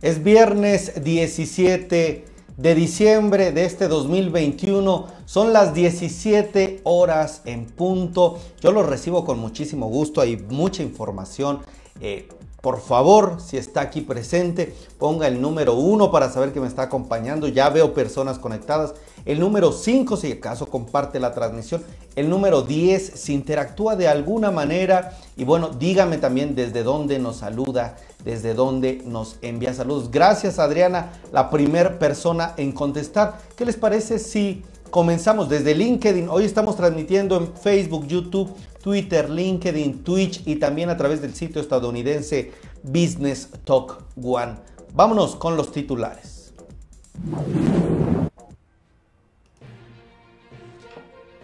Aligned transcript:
Es 0.00 0.22
viernes 0.22 1.02
17 1.02 2.24
de 2.56 2.74
diciembre 2.76 3.50
de 3.50 3.64
este 3.64 3.88
2021. 3.88 5.06
Son 5.26 5.52
las 5.52 5.74
17 5.74 6.82
horas 6.84 7.42
en 7.46 7.66
punto. 7.66 8.38
Yo 8.60 8.70
lo 8.70 8.84
recibo 8.84 9.24
con 9.24 9.40
muchísimo 9.40 9.88
gusto. 9.88 10.20
Hay 10.20 10.36
mucha 10.36 10.84
información. 10.84 11.62
Eh, 12.00 12.28
por 12.60 12.80
favor, 12.80 13.40
si 13.40 13.56
está 13.56 13.80
aquí 13.80 14.00
presente, 14.00 14.72
ponga 15.00 15.26
el 15.26 15.40
número 15.40 15.74
1 15.74 16.12
para 16.12 16.30
saber 16.30 16.52
que 16.52 16.60
me 16.60 16.68
está 16.68 16.82
acompañando. 16.82 17.48
Ya 17.48 17.68
veo 17.68 17.92
personas 17.92 18.38
conectadas. 18.38 18.94
El 19.28 19.40
número 19.40 19.72
5 19.72 20.16
si 20.16 20.32
acaso 20.32 20.64
comparte 20.68 21.20
la 21.20 21.34
transmisión. 21.34 21.84
El 22.16 22.30
número 22.30 22.62
10 22.62 23.12
si 23.14 23.34
interactúa 23.34 23.94
de 23.94 24.08
alguna 24.08 24.50
manera. 24.50 25.18
Y 25.36 25.44
bueno, 25.44 25.68
dígame 25.68 26.16
también 26.16 26.54
desde 26.54 26.82
dónde 26.82 27.18
nos 27.18 27.36
saluda, 27.36 27.96
desde 28.24 28.54
dónde 28.54 29.02
nos 29.04 29.36
envía 29.42 29.74
saludos. 29.74 30.10
Gracias 30.10 30.58
Adriana, 30.58 31.12
la 31.30 31.50
primera 31.50 31.98
persona 31.98 32.54
en 32.56 32.72
contestar. 32.72 33.36
¿Qué 33.54 33.66
les 33.66 33.76
parece 33.76 34.18
si 34.18 34.62
comenzamos 34.90 35.50
desde 35.50 35.74
LinkedIn? 35.74 36.30
Hoy 36.30 36.46
estamos 36.46 36.74
transmitiendo 36.74 37.36
en 37.36 37.52
Facebook, 37.52 38.06
YouTube, 38.06 38.50
Twitter, 38.82 39.28
LinkedIn, 39.28 40.04
Twitch 40.04 40.40
y 40.46 40.56
también 40.56 40.88
a 40.88 40.96
través 40.96 41.20
del 41.20 41.34
sitio 41.34 41.60
estadounidense 41.60 42.52
Business 42.82 43.50
Talk 43.64 44.04
One. 44.22 44.54
Vámonos 44.94 45.36
con 45.36 45.54
los 45.54 45.70
titulares. 45.70 46.54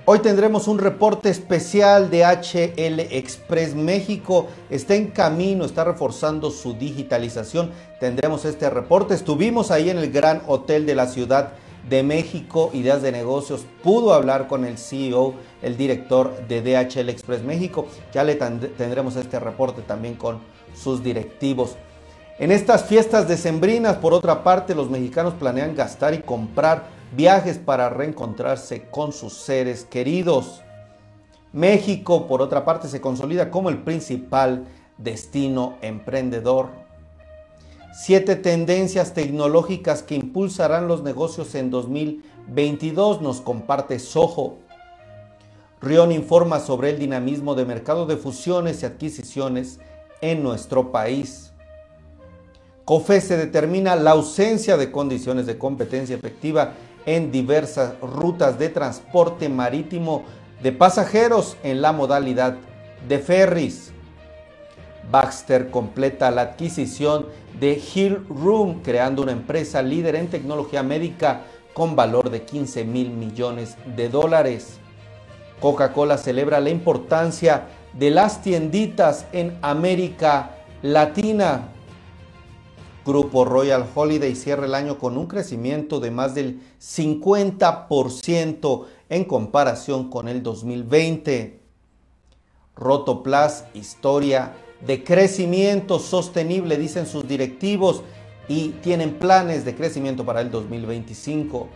Hoy 0.07 0.19
tendremos 0.19 0.69
un 0.69 0.79
reporte 0.79 1.31
especial 1.31 2.11
de 2.11 2.25
HL 2.25 3.01
Express 3.11 3.75
México. 3.75 4.49
Está 4.69 4.97
en 4.97 5.07
camino, 5.07 5.65
está 5.65 5.83
reforzando 5.83 6.51
su 6.51 6.75
digitalización. 6.75 7.71
Tendremos 8.01 8.45
este 8.45 8.69
reporte. 8.69 9.15
Estuvimos 9.15 9.71
ahí 9.71 9.89
en 9.89 9.97
el 9.97 10.13
Gran 10.13 10.43
Hotel 10.47 10.85
de 10.85 10.95
la 10.95 11.07
Ciudad 11.07 11.53
de 11.89 12.03
México, 12.03 12.69
Ideas 12.75 13.01
de 13.01 13.13
Negocios. 13.13 13.65
Pudo 13.83 14.13
hablar 14.13 14.47
con 14.47 14.67
el 14.67 14.77
CEO, 14.77 15.37
el 15.63 15.79
director 15.79 16.37
de 16.49 16.61
DHL 16.61 17.09
Express 17.09 17.43
México. 17.43 17.87
Ya 18.13 18.25
le 18.25 18.35
tendremos 18.35 19.17
este 19.17 19.41
reporte 19.41 19.81
también 19.81 20.17
con 20.17 20.39
sus 20.75 21.03
directivos. 21.03 21.77
En 22.39 22.53
estas 22.53 22.85
fiestas 22.85 23.27
decembrinas, 23.27 23.97
por 23.97 24.13
otra 24.13 24.45
parte, 24.45 24.75
los 24.75 24.91
mexicanos 24.91 25.33
planean 25.33 25.75
gastar 25.75 26.13
y 26.13 26.19
comprar 26.19 26.89
viajes 27.13 27.59
para 27.59 27.91
reencontrarse 27.91 28.89
con 28.91 29.13
sus 29.13 29.35
seres 29.35 29.85
queridos. 29.85 30.63
México, 31.53 32.27
por 32.27 32.43
otra 32.43 32.65
parte, 32.65 32.89
se 32.89 33.01
consolida 33.01 33.51
como 33.51 33.69
el 33.69 33.79
principal 33.79 34.65
destino 34.99 35.77
emprendedor. 35.83 36.69
Siete 37.93 38.35
tendencias 38.35 39.15
tecnológicas 39.15 40.03
que 40.03 40.17
impulsarán 40.17 40.89
los 40.89 41.05
negocios 41.05 41.55
en 41.55 41.71
2022 41.71 43.21
nos 43.21 43.41
comparte 43.41 44.01
Soho. 44.01 44.59
Rion 45.81 46.11
informa 46.11 46.59
sobre 46.59 46.91
el 46.91 46.99
dinamismo 46.99 47.55
de 47.55 47.65
mercado 47.65 48.07
de 48.07 48.17
fusiones 48.17 48.83
y 48.83 48.87
adquisiciones 48.87 49.79
en 50.21 50.43
nuestro 50.43 50.91
país. 50.91 51.53
COFE 52.85 53.21
determina 53.21 53.95
la 53.95 54.11
ausencia 54.11 54.77
de 54.77 54.91
condiciones 54.91 55.47
de 55.47 55.57
competencia 55.57 56.17
efectiva 56.17 56.73
en 57.07 57.31
diversas 57.31 57.95
rutas 58.01 58.59
de 58.59 58.69
transporte 58.69 59.49
marítimo 59.49 60.25
de 60.63 60.73
pasajeros 60.73 61.57
en 61.63 61.83
la 61.83 61.93
modalidad 61.93 62.57
de 63.09 63.19
ferries. 63.19 63.93
Baxter 65.11 65.71
completa 65.71 66.31
la 66.31 66.43
adquisición 66.43 67.27
de 67.61 67.81
Hill 67.95 68.27
Room, 68.29 68.81
creando 68.83 69.23
una 69.23 69.33
empresa 69.33 69.83
líder 69.83 70.17
en 70.17 70.29
tecnología 70.29 70.83
médica 70.83 71.43
con 71.75 71.95
valor 71.97 72.31
de 72.31 72.43
15 72.43 72.85
mil 72.85 73.11
millones 73.11 73.77
de 73.97 74.09
dólares. 74.09 74.79
Coca-Cola 75.61 76.19
celebra 76.19 76.61
la 76.61 76.71
importancia 76.71 77.67
de 77.93 78.11
las 78.11 78.43
tienditas 78.43 79.27
en 79.33 79.59
América 79.63 80.57
Latina. 80.83 81.74
Grupo 83.05 83.45
Royal 83.45 83.87
Holiday 83.95 84.35
cierra 84.35 84.65
el 84.67 84.75
año 84.75 84.99
con 84.99 85.19
un 85.19 85.27
crecimiento 85.27 86.01
de 86.01 86.11
más 86.11 86.35
del 86.35 86.61
50% 86.81 88.87
en 89.09 89.25
comparación 89.25 90.11
con 90.11 90.29
el 90.29 90.43
2020. 90.43 91.61
Rotoplas, 92.77 93.67
historia 93.75 94.55
de 94.85 95.05
crecimiento 95.05 95.99
sostenible, 95.99 96.77
dicen 96.77 97.07
sus 97.07 97.29
directivos, 97.29 98.03
y 98.49 98.71
tienen 98.83 99.15
planes 99.15 99.65
de 99.65 99.75
crecimiento 99.75 100.25
para 100.25 100.41
el 100.41 100.51
2025. 100.51 101.69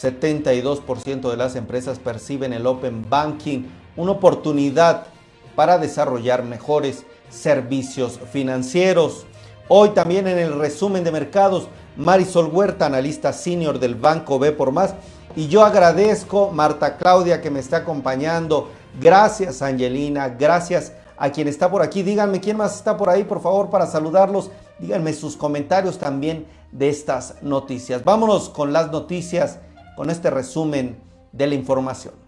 72% 0.00 1.30
de 1.30 1.36
las 1.36 1.56
empresas 1.56 1.98
perciben 1.98 2.52
el 2.52 2.66
Open 2.66 3.08
Banking 3.08 3.64
una 3.96 4.12
oportunidad 4.12 5.06
para 5.54 5.78
desarrollar 5.78 6.44
mejores 6.44 7.04
servicios 7.30 8.20
financieros. 8.30 9.26
Hoy 9.68 9.88
también 9.90 10.28
en 10.28 10.38
el 10.38 10.58
resumen 10.60 11.02
de 11.02 11.10
mercados, 11.10 11.66
Marisol 11.96 12.46
Huerta, 12.46 12.86
analista 12.86 13.32
senior 13.32 13.80
del 13.80 13.96
Banco 13.96 14.38
B 14.38 14.52
por 14.52 14.70
Más. 14.70 14.94
Y 15.34 15.48
yo 15.48 15.64
agradezco 15.64 16.52
Marta 16.52 16.96
Claudia 16.96 17.40
que 17.42 17.50
me 17.50 17.58
está 17.58 17.78
acompañando. 17.78 18.70
Gracias 19.00 19.62
Angelina, 19.62 20.28
gracias 20.28 20.92
a 21.16 21.30
quien 21.30 21.48
está 21.48 21.68
por 21.68 21.82
aquí. 21.82 22.04
Díganme 22.04 22.40
quién 22.40 22.56
más 22.56 22.76
está 22.76 22.96
por 22.96 23.10
ahí, 23.10 23.24
por 23.24 23.42
favor, 23.42 23.68
para 23.68 23.86
saludarlos. 23.86 24.52
Díganme 24.78 25.12
sus 25.12 25.36
comentarios 25.36 25.98
también 25.98 26.46
de 26.70 26.88
estas 26.88 27.34
noticias. 27.42 28.04
Vámonos 28.04 28.48
con 28.48 28.72
las 28.72 28.92
noticias, 28.92 29.58
con 29.96 30.10
este 30.10 30.30
resumen 30.30 30.96
de 31.32 31.46
la 31.48 31.56
información. 31.56 32.25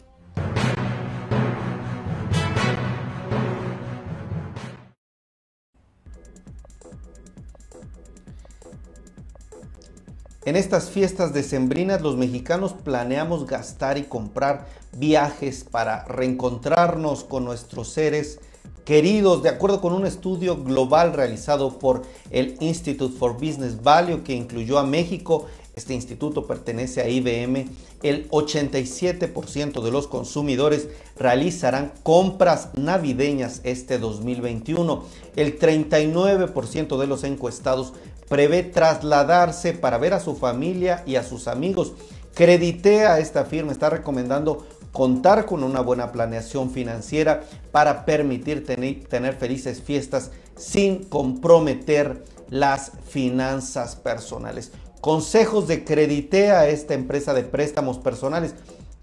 En 10.49 10.57
estas 10.57 10.89
fiestas 10.89 11.35
decembrinas 11.35 12.01
los 12.01 12.17
mexicanos 12.17 12.73
planeamos 12.73 13.47
gastar 13.47 13.99
y 13.99 14.05
comprar 14.05 14.67
viajes 14.97 15.63
para 15.63 16.07
reencontrarnos 16.07 17.25
con 17.25 17.45
nuestros 17.45 17.89
seres 17.91 18.41
queridos, 18.87 19.43
de 19.43 19.51
acuerdo 19.51 19.83
con 19.83 19.93
un 19.93 20.07
estudio 20.07 20.57
global 20.65 21.13
realizado 21.13 21.79
por 21.79 22.01
el 22.31 22.57
Institute 22.61 23.15
for 23.15 23.35
Business 23.35 23.83
Value 23.83 24.23
que 24.25 24.33
incluyó 24.33 24.79
a 24.79 24.87
México. 24.87 25.45
Este 25.77 25.93
instituto 25.93 26.47
pertenece 26.47 27.03
a 27.03 27.09
IBM. 27.11 27.69
El 28.03 28.31
87% 28.31 29.83
de 29.83 29.91
los 29.91 30.09
consumidores 30.09 30.89
realizarán 31.19 31.93
compras 32.03 32.71
navideñas 32.75 33.61
este 33.65 33.99
2021. 33.99 35.05
El 35.37 35.59
39% 35.59 36.99
de 36.99 37.07
los 37.07 37.23
encuestados 37.25 37.93
prevé 38.29 38.63
trasladarse 38.63 39.73
para 39.73 39.99
ver 39.99 40.15
a 40.15 40.21
su 40.21 40.37
familia 40.37 41.03
y 41.07 41.17
a 41.17 41.25
sus 41.25 41.49
amigos. 41.49 41.95
Creditea 42.35 43.19
esta 43.19 43.45
firma, 43.45 43.73
está 43.73 43.91
recomendando 43.91 44.67
contar 44.93 45.47
con 45.47 45.65
una 45.65 45.81
buena 45.81 46.13
planeación 46.13 46.71
financiera 46.71 47.43
para 47.73 48.05
permitir 48.05 48.65
tener, 48.65 49.35
felices 49.35 49.83
fiestas 49.83 50.31
sin 50.57 51.05
comprometer 51.05 52.25
las 52.49 52.93
finanzas 53.09 53.97
personales. 53.97 54.73
Consejos 55.01 55.69
de 55.69 55.85
Creditea, 55.85 56.69
esta 56.69 56.95
empresa 56.95 57.35
de 57.35 57.45
préstamos 57.45 57.99
personales. 57.99 58.55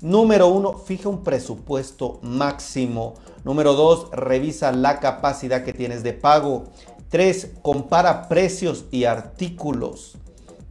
Número 0.02 0.48
uno, 0.48 0.78
fija 0.78 1.08
un 1.08 1.24
presupuesto 1.24 2.20
máximo. 2.22 3.14
Número 3.46 3.74
dos, 3.74 4.10
revisa 4.12 4.72
la 4.72 5.00
capacidad 5.00 5.64
que 5.64 5.74
tienes 5.74 6.04
de 6.04 6.14
pago. 6.14 6.66
3. 7.10 7.52
Compara 7.62 8.28
precios 8.28 8.86
y 8.92 9.06
artículos. 9.06 10.18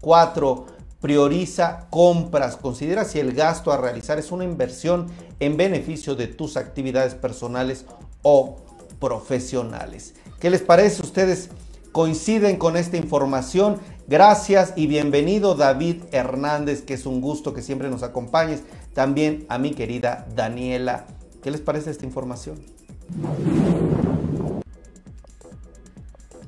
4. 0.01 0.67
Prioriza 1.01 1.87
compras. 1.91 2.57
Considera 2.57 3.05
si 3.05 3.19
el 3.19 3.33
gasto 3.33 3.73
a 3.73 3.77
realizar 3.77 4.19
es 4.19 4.33
una 4.33 4.45
inversión 4.45 5.09
en 5.41 5.57
beneficio 5.57 6.15
de 6.15 6.29
tus 6.29 6.57
actividades 6.57 7.15
personales 7.15 7.85
o 8.23 8.57
profesionales. 9.01 10.15
¿Qué 10.41 10.51
les 10.51 10.63
parece? 10.63 11.03
¿Ustedes 11.03 11.51
coinciden 11.93 12.57
con 12.57 12.77
esta 12.77 12.97
información? 12.97 13.79
Gracias 14.07 14.75
y 14.77 14.87
bienvenido 14.87 15.55
David 15.55 16.03
Hernández, 16.13 16.83
que 16.83 16.95
es 16.95 17.07
un 17.07 17.21
gusto 17.21 17.55
que 17.55 17.63
siempre 17.63 17.89
nos 17.89 18.03
acompañes. 18.03 18.63
También 18.93 19.47
a 19.49 19.59
mi 19.59 19.73
querida 19.73 20.27
Daniela. 20.35 21.07
¿Qué 21.43 21.51
les 21.51 21.61
parece 21.61 21.91
esta 21.91 22.05
información? 22.05 22.63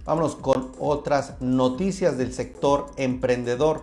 Vámonos 0.06 0.36
con 0.36 0.70
otras 0.78 1.34
noticias 1.40 2.16
del 2.16 2.32
sector 2.32 2.86
emprendedor. 2.96 3.82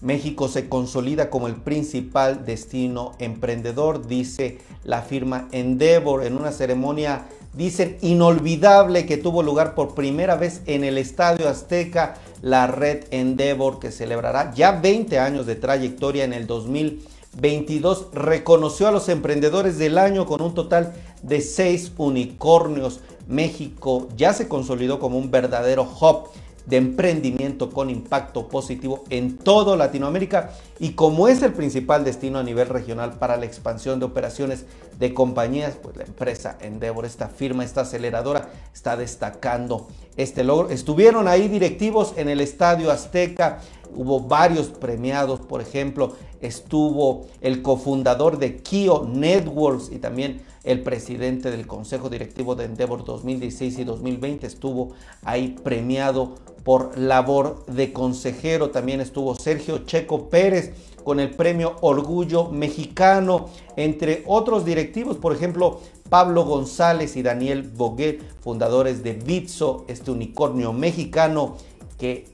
México 0.00 0.48
se 0.48 0.68
consolida 0.68 1.30
como 1.30 1.46
el 1.46 1.54
principal 1.54 2.44
destino 2.44 3.12
emprendedor, 3.18 4.06
dice 4.08 4.58
la 4.82 5.02
firma 5.02 5.46
Endeavor 5.52 6.24
en 6.24 6.36
una 6.36 6.52
ceremonia 6.52 7.26
dicen 7.54 7.98
inolvidable 8.00 9.06
que 9.06 9.16
tuvo 9.16 9.42
lugar 9.42 9.74
por 9.74 9.94
primera 9.94 10.36
vez 10.36 10.62
en 10.66 10.84
el 10.84 10.98
Estadio 10.98 11.48
Azteca, 11.48 12.14
la 12.42 12.66
red 12.66 13.04
Endeavor 13.10 13.78
que 13.78 13.90
celebrará 13.90 14.52
ya 14.54 14.72
20 14.72 15.18
años 15.18 15.46
de 15.46 15.56
trayectoria 15.56 16.24
en 16.24 16.32
el 16.32 16.46
2022. 16.46 18.08
Reconoció 18.12 18.88
a 18.88 18.92
los 18.92 19.08
emprendedores 19.08 19.78
del 19.78 19.98
año 19.98 20.26
con 20.26 20.40
un 20.40 20.54
total 20.54 20.94
de 21.22 21.40
6 21.40 21.92
unicornios. 21.96 23.00
México 23.30 24.08
ya 24.16 24.32
se 24.32 24.48
consolidó 24.48 24.98
como 24.98 25.16
un 25.16 25.30
verdadero 25.30 25.84
hub 25.84 26.28
de 26.66 26.76
emprendimiento 26.76 27.70
con 27.70 27.90
impacto 27.90 28.48
positivo 28.48 29.04
en 29.10 29.36
toda 29.38 29.76
Latinoamérica 29.76 30.50
y 30.78 30.90
como 30.90 31.26
es 31.26 31.42
el 31.42 31.52
principal 31.52 32.04
destino 32.04 32.38
a 32.38 32.42
nivel 32.42 32.68
regional 32.68 33.18
para 33.18 33.36
la 33.36 33.46
expansión 33.46 33.98
de 33.98 34.06
operaciones 34.06 34.66
de 34.98 35.14
compañías, 35.14 35.76
pues 35.82 35.96
la 35.96 36.04
empresa 36.04 36.58
Endeavor, 36.60 37.06
esta 37.06 37.28
firma, 37.28 37.64
esta 37.64 37.82
aceleradora, 37.82 38.50
está 38.74 38.96
destacando 38.96 39.88
este 40.16 40.44
logro. 40.44 40.70
Estuvieron 40.70 41.26
ahí 41.26 41.48
directivos 41.48 42.12
en 42.16 42.28
el 42.28 42.40
Estadio 42.40 42.90
Azteca, 42.90 43.60
hubo 43.94 44.20
varios 44.20 44.68
premiados, 44.68 45.40
por 45.40 45.60
ejemplo, 45.60 46.16
estuvo 46.40 47.26
el 47.40 47.62
cofundador 47.62 48.38
de 48.38 48.56
Kio 48.56 49.06
Networks 49.06 49.90
y 49.92 49.98
también 49.98 50.42
el 50.64 50.82
presidente 50.82 51.50
del 51.50 51.66
Consejo 51.66 52.10
Directivo 52.10 52.54
de 52.54 52.64
Endeavor 52.64 53.04
2016 53.04 53.78
y 53.78 53.84
2020 53.84 54.46
estuvo 54.46 54.92
ahí 55.22 55.56
premiado 55.62 56.34
por 56.64 56.98
labor 56.98 57.64
de 57.66 57.92
consejero. 57.92 58.70
También 58.70 59.00
estuvo 59.00 59.34
Sergio 59.34 59.78
Checo 59.86 60.28
Pérez 60.28 60.72
con 61.04 61.18
el 61.18 61.30
premio 61.30 61.76
Orgullo 61.80 62.50
Mexicano, 62.50 63.48
entre 63.76 64.22
otros 64.26 64.66
directivos, 64.66 65.16
por 65.16 65.34
ejemplo, 65.34 65.80
Pablo 66.10 66.44
González 66.44 67.16
y 67.16 67.22
Daniel 67.22 67.62
Boguet, 67.62 68.20
fundadores 68.40 69.02
de 69.02 69.14
Bitso, 69.14 69.84
este 69.88 70.10
unicornio 70.10 70.72
mexicano 70.72 71.56
que 71.98 72.26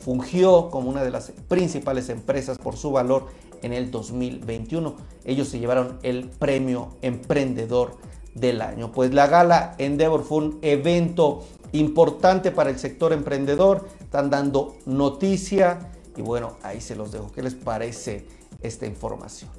fungió 0.00 0.70
como 0.70 0.90
una 0.90 1.02
de 1.02 1.10
las 1.10 1.32
principales 1.48 2.08
empresas 2.08 2.58
por 2.58 2.76
su 2.76 2.90
valor 2.90 3.26
en 3.62 3.72
el 3.72 3.90
2021. 3.90 4.94
Ellos 5.24 5.48
se 5.48 5.58
llevaron 5.58 5.98
el 6.02 6.28
premio 6.28 6.96
Emprendedor 7.02 7.96
del 8.34 8.62
año. 8.62 8.92
Pues 8.92 9.12
la 9.12 9.26
gala 9.26 9.74
Endeavor 9.78 10.24
fue 10.24 10.38
un 10.38 10.58
evento 10.62 11.44
importante 11.72 12.50
para 12.50 12.70
el 12.70 12.78
sector 12.78 13.12
emprendedor. 13.12 13.88
Están 14.00 14.30
dando 14.30 14.76
noticia 14.86 15.90
y 16.16 16.22
bueno, 16.22 16.56
ahí 16.62 16.80
se 16.80 16.96
los 16.96 17.12
dejo. 17.12 17.30
¿Qué 17.32 17.42
les 17.42 17.54
parece 17.54 18.26
esta 18.62 18.86
información? 18.86 19.50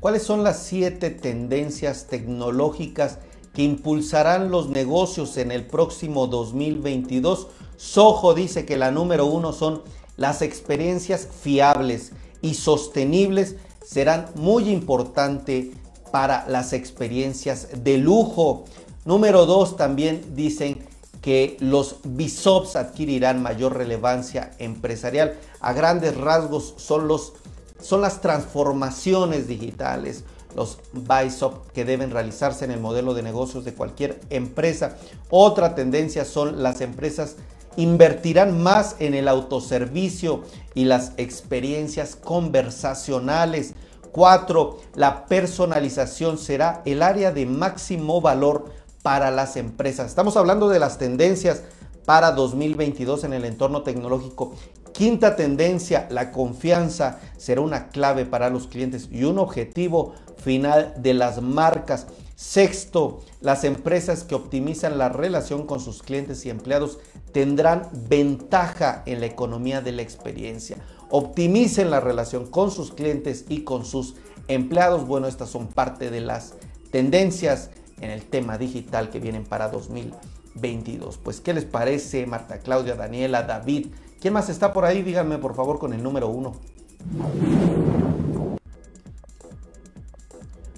¿Cuáles 0.00 0.22
son 0.22 0.44
las 0.44 0.62
siete 0.62 1.10
tendencias 1.10 2.06
tecnológicas 2.06 3.18
que 3.54 3.62
impulsarán 3.62 4.50
los 4.50 4.68
negocios 4.68 5.36
en 5.36 5.50
el 5.50 5.66
próximo 5.66 6.26
2022? 6.26 7.48
Soho 7.76 8.34
dice 8.34 8.64
que 8.64 8.76
la 8.76 8.90
número 8.90 9.26
uno 9.26 9.52
son 9.52 9.82
las 10.16 10.42
experiencias 10.42 11.28
fiables 11.40 12.12
y 12.42 12.54
sostenibles 12.54 13.56
serán 13.84 14.26
muy 14.34 14.68
importantes 14.70 15.68
para 16.10 16.46
las 16.48 16.72
experiencias 16.72 17.68
de 17.84 17.98
lujo. 17.98 18.64
Número 19.04 19.46
dos, 19.46 19.76
también 19.76 20.34
dicen 20.34 20.84
que 21.20 21.56
los 21.60 21.96
BISOPs 22.04 22.76
adquirirán 22.76 23.42
mayor 23.42 23.76
relevancia 23.76 24.52
empresarial. 24.58 25.34
A 25.60 25.72
grandes 25.72 26.16
rasgos 26.16 26.74
son, 26.76 27.08
los, 27.08 27.34
son 27.80 28.00
las 28.00 28.20
transformaciones 28.20 29.48
digitales, 29.48 30.24
los 30.54 30.78
BISOP 30.92 31.70
que 31.72 31.84
deben 31.84 32.10
realizarse 32.10 32.64
en 32.64 32.70
el 32.70 32.80
modelo 32.80 33.12
de 33.12 33.22
negocios 33.22 33.64
de 33.64 33.74
cualquier 33.74 34.20
empresa. 34.30 34.96
Otra 35.28 35.74
tendencia 35.74 36.24
son 36.24 36.62
las 36.62 36.80
empresas 36.80 37.36
invertirán 37.76 38.62
más 38.62 38.96
en 38.98 39.14
el 39.14 39.28
autoservicio 39.28 40.42
y 40.74 40.84
las 40.84 41.12
experiencias 41.16 42.16
conversacionales. 42.16 43.74
4. 44.12 44.78
La 44.94 45.26
personalización 45.26 46.38
será 46.38 46.82
el 46.84 47.02
área 47.02 47.32
de 47.32 47.46
máximo 47.46 48.20
valor 48.20 48.72
para 49.02 49.30
las 49.30 49.56
empresas. 49.56 50.08
Estamos 50.08 50.36
hablando 50.36 50.68
de 50.68 50.78
las 50.78 50.98
tendencias 50.98 51.62
para 52.06 52.32
2022 52.32 53.24
en 53.24 53.34
el 53.34 53.44
entorno 53.44 53.82
tecnológico. 53.82 54.54
Quinta 54.92 55.36
tendencia, 55.36 56.06
la 56.10 56.32
confianza 56.32 57.18
será 57.36 57.60
una 57.60 57.88
clave 57.88 58.24
para 58.24 58.48
los 58.48 58.66
clientes 58.66 59.08
y 59.12 59.24
un 59.24 59.38
objetivo 59.38 60.14
final 60.38 60.94
de 60.96 61.12
las 61.12 61.42
marcas. 61.42 62.06
Sexto, 62.36 63.22
las 63.40 63.64
empresas 63.64 64.22
que 64.22 64.34
optimizan 64.34 64.98
la 64.98 65.08
relación 65.08 65.66
con 65.66 65.80
sus 65.80 66.02
clientes 66.02 66.44
y 66.44 66.50
empleados 66.50 66.98
tendrán 67.32 67.88
ventaja 68.10 69.02
en 69.06 69.20
la 69.20 69.26
economía 69.26 69.80
de 69.80 69.92
la 69.92 70.02
experiencia. 70.02 70.76
Optimicen 71.08 71.90
la 71.90 71.98
relación 71.98 72.46
con 72.46 72.70
sus 72.70 72.92
clientes 72.92 73.46
y 73.48 73.62
con 73.62 73.86
sus 73.86 74.16
empleados. 74.48 75.06
Bueno, 75.06 75.28
estas 75.28 75.48
son 75.48 75.66
parte 75.66 76.10
de 76.10 76.20
las 76.20 76.52
tendencias 76.90 77.70
en 78.02 78.10
el 78.10 78.22
tema 78.22 78.58
digital 78.58 79.08
que 79.08 79.18
vienen 79.18 79.44
para 79.44 79.70
2022. 79.70 81.16
Pues, 81.16 81.40
¿qué 81.40 81.54
les 81.54 81.64
parece, 81.64 82.26
Marta 82.26 82.58
Claudia, 82.58 82.96
Daniela, 82.96 83.44
David? 83.44 83.86
¿Quién 84.20 84.34
más 84.34 84.50
está 84.50 84.74
por 84.74 84.84
ahí? 84.84 85.02
Díganme, 85.02 85.38
por 85.38 85.54
favor, 85.54 85.78
con 85.78 85.94
el 85.94 86.02
número 86.02 86.28
uno. 86.28 86.52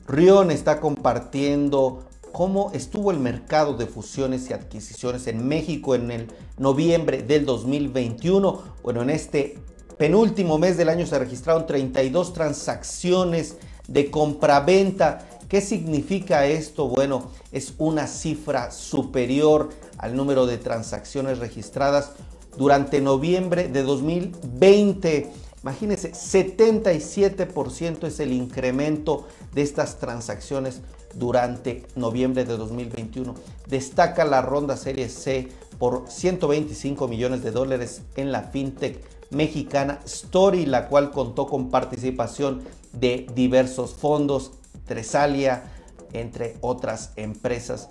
Rion 0.08 0.50
está 0.50 0.80
compartiendo 0.80 2.08
cómo 2.32 2.70
estuvo 2.72 3.10
el 3.10 3.20
mercado 3.20 3.74
de 3.74 3.86
fusiones 3.86 4.48
y 4.48 4.54
adquisiciones 4.54 5.26
en 5.26 5.46
México 5.46 5.94
en 5.94 6.10
el 6.10 6.28
noviembre 6.56 7.22
del 7.22 7.44
2021. 7.44 8.62
Bueno, 8.82 9.02
en 9.02 9.10
este 9.10 9.58
penúltimo 9.98 10.56
mes 10.56 10.78
del 10.78 10.88
año 10.88 11.06
se 11.06 11.18
registraron 11.18 11.66
32 11.66 12.32
transacciones 12.32 13.56
de 13.86 14.10
compraventa. 14.10 15.28
¿Qué 15.46 15.60
significa 15.60 16.46
esto? 16.46 16.88
Bueno, 16.88 17.30
es 17.52 17.74
una 17.76 18.06
cifra 18.06 18.70
superior 18.70 19.68
al 19.98 20.16
número 20.16 20.46
de 20.46 20.56
transacciones 20.56 21.38
registradas 21.38 22.12
durante 22.56 23.02
noviembre 23.02 23.68
de 23.68 23.82
2020 23.82 25.30
Imagínense, 25.62 26.12
77% 26.12 28.04
es 28.06 28.20
el 28.20 28.32
incremento 28.32 29.26
de 29.54 29.62
estas 29.62 29.98
transacciones 29.98 30.80
durante 31.14 31.84
noviembre 31.96 32.44
de 32.44 32.56
2021. 32.56 33.34
Destaca 33.66 34.24
la 34.24 34.42
ronda 34.42 34.76
Serie 34.76 35.08
C 35.08 35.48
por 35.78 36.04
125 36.08 37.08
millones 37.08 37.42
de 37.42 37.50
dólares 37.50 38.02
en 38.16 38.30
la 38.32 38.42
fintech 38.42 39.00
mexicana 39.30 40.00
Story, 40.04 40.66
la 40.66 40.88
cual 40.88 41.10
contó 41.10 41.46
con 41.46 41.70
participación 41.70 42.62
de 42.92 43.26
diversos 43.34 43.94
fondos, 43.94 44.52
Tresalia, 44.86 45.64
entre 46.12 46.56
otras 46.60 47.12
empresas. 47.16 47.88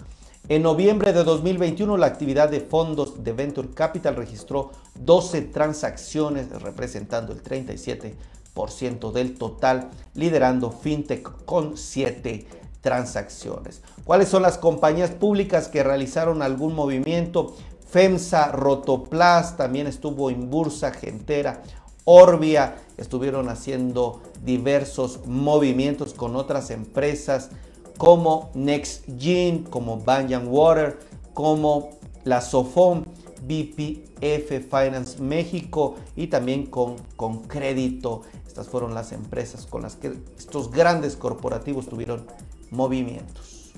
En 0.50 0.64
noviembre 0.64 1.12
de 1.12 1.26
2021, 1.26 1.98
la 1.98 2.06
actividad 2.06 2.48
de 2.48 2.62
fondos 2.62 3.22
de 3.22 3.34
Venture 3.34 3.68
Capital 3.72 4.16
registró 4.16 4.72
12 4.96 5.42
transacciones 5.42 6.50
representando 6.62 7.34
el 7.34 7.44
37% 7.44 9.12
del 9.12 9.38
total, 9.38 9.90
liderando 10.14 10.72
FinTech 10.72 11.44
con 11.44 11.76
7 11.76 12.48
transacciones. 12.80 13.82
¿Cuáles 14.06 14.30
son 14.30 14.42
las 14.42 14.58
compañías 14.58 15.12
públicas 15.12 15.68
que 15.68 15.84
realizaron 15.84 16.42
algún 16.42 16.74
movimiento? 16.74 17.54
FEMSA, 17.90 18.54
Rotoplas, 18.54 19.58
también 19.58 19.86
estuvo 19.86 20.30
en 20.30 20.50
Bursa, 20.50 20.92
Gentera, 20.92 21.62
Orbia, 22.06 22.76
estuvieron 22.96 23.50
haciendo 23.50 24.22
diversos 24.46 25.26
movimientos 25.26 26.14
con 26.14 26.38
otras 26.38 26.70
empresas 26.72 27.50
como 27.98 28.52
NextGen, 28.54 29.64
como 29.64 29.98
Banyan 29.98 30.48
Water, 30.48 31.00
como 31.34 31.92
la 32.24 32.42
Sofom, 32.42 33.04
BPF 33.42 34.70
Finance 34.70 35.22
México 35.22 35.96
y 36.16 36.28
también 36.28 36.66
con, 36.66 36.96
con 37.16 37.44
Crédito. 37.44 38.22
Estas 38.46 38.68
fueron 38.68 38.94
las 38.94 39.12
empresas 39.12 39.66
con 39.66 39.82
las 39.84 39.96
que 39.96 40.14
estos 40.38 40.72
grandes 40.72 41.16
corporativos 41.16 41.88
tuvieron 41.88 42.26
movimientos. 42.72 43.74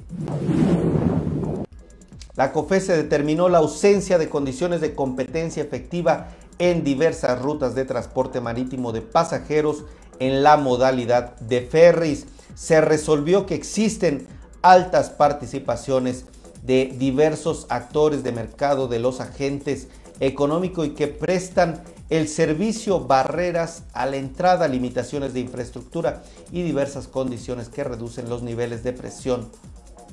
La 2.36 2.54
COFESE 2.54 2.96
determinó 2.96 3.50
la 3.50 3.58
ausencia 3.58 4.18
de 4.18 4.30
condiciones 4.30 4.80
de 4.80 4.96
competencia 4.96 5.62
efectiva 5.62 6.30
en 6.58 6.84
diversas 6.84 7.42
rutas 7.42 7.76
de 7.76 7.86
transporte 7.86 8.40
marítimo 8.40 8.92
de 8.92 9.02
pasajeros 9.02 9.84
en 10.20 10.44
la 10.44 10.58
modalidad 10.58 11.36
de 11.40 11.62
ferries 11.62 12.28
se 12.56 12.82
resolvió 12.82 13.46
que 13.46 13.56
existen 13.56 14.28
altas 14.62 15.10
participaciones 15.10 16.26
de 16.64 16.94
diversos 16.98 17.66
actores 17.70 18.24
de 18.24 18.32
mercado, 18.32 18.88
de 18.88 19.00
los 19.00 19.22
agentes 19.22 19.88
económico 20.20 20.84
y 20.84 20.92
que 20.92 21.08
prestan 21.08 21.82
el 22.10 22.28
servicio 22.28 23.02
barreras 23.02 23.84
a 23.94 24.06
la 24.06 24.18
entrada, 24.18 24.68
limitaciones 24.68 25.34
de 25.34 25.42
infraestructura 25.42 26.24
y 26.52 26.64
diversas 26.64 27.08
condiciones 27.08 27.70
que 27.70 27.84
reducen 27.84 28.30
los 28.30 28.42
niveles 28.42 28.84
de 28.84 28.94
presión 28.94 29.50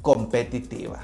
competitiva. 0.03 1.01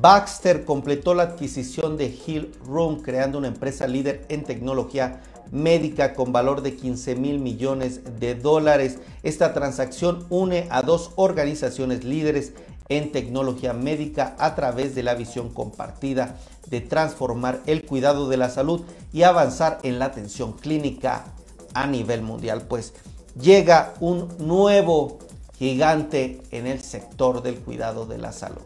Baxter 0.00 0.64
completó 0.64 1.14
la 1.14 1.22
adquisición 1.22 1.96
de 1.96 2.06
Hill 2.26 2.52
Room, 2.66 3.00
creando 3.00 3.38
una 3.38 3.48
empresa 3.48 3.86
líder 3.86 4.26
en 4.28 4.44
tecnología 4.44 5.22
médica 5.50 6.14
con 6.14 6.32
valor 6.32 6.62
de 6.62 6.76
15 6.76 7.16
mil 7.16 7.38
millones 7.38 8.00
de 8.20 8.34
dólares. 8.34 8.98
Esta 9.22 9.54
transacción 9.54 10.26
une 10.30 10.66
a 10.70 10.82
dos 10.82 11.12
organizaciones 11.16 12.04
líderes 12.04 12.52
en 12.88 13.12
tecnología 13.12 13.72
médica 13.72 14.36
a 14.38 14.54
través 14.54 14.94
de 14.94 15.02
la 15.02 15.14
visión 15.14 15.48
compartida 15.48 16.36
de 16.68 16.80
transformar 16.80 17.62
el 17.66 17.84
cuidado 17.84 18.28
de 18.28 18.36
la 18.36 18.50
salud 18.50 18.82
y 19.12 19.22
avanzar 19.22 19.78
en 19.82 19.98
la 19.98 20.06
atención 20.06 20.52
clínica 20.52 21.24
a 21.72 21.86
nivel 21.86 22.22
mundial. 22.22 22.62
Pues 22.68 22.94
llega 23.40 23.94
un 24.00 24.28
nuevo 24.38 25.18
gigante 25.58 26.42
en 26.50 26.66
el 26.66 26.82
sector 26.82 27.42
del 27.42 27.56
cuidado 27.56 28.06
de 28.06 28.18
la 28.18 28.32
salud. 28.32 28.62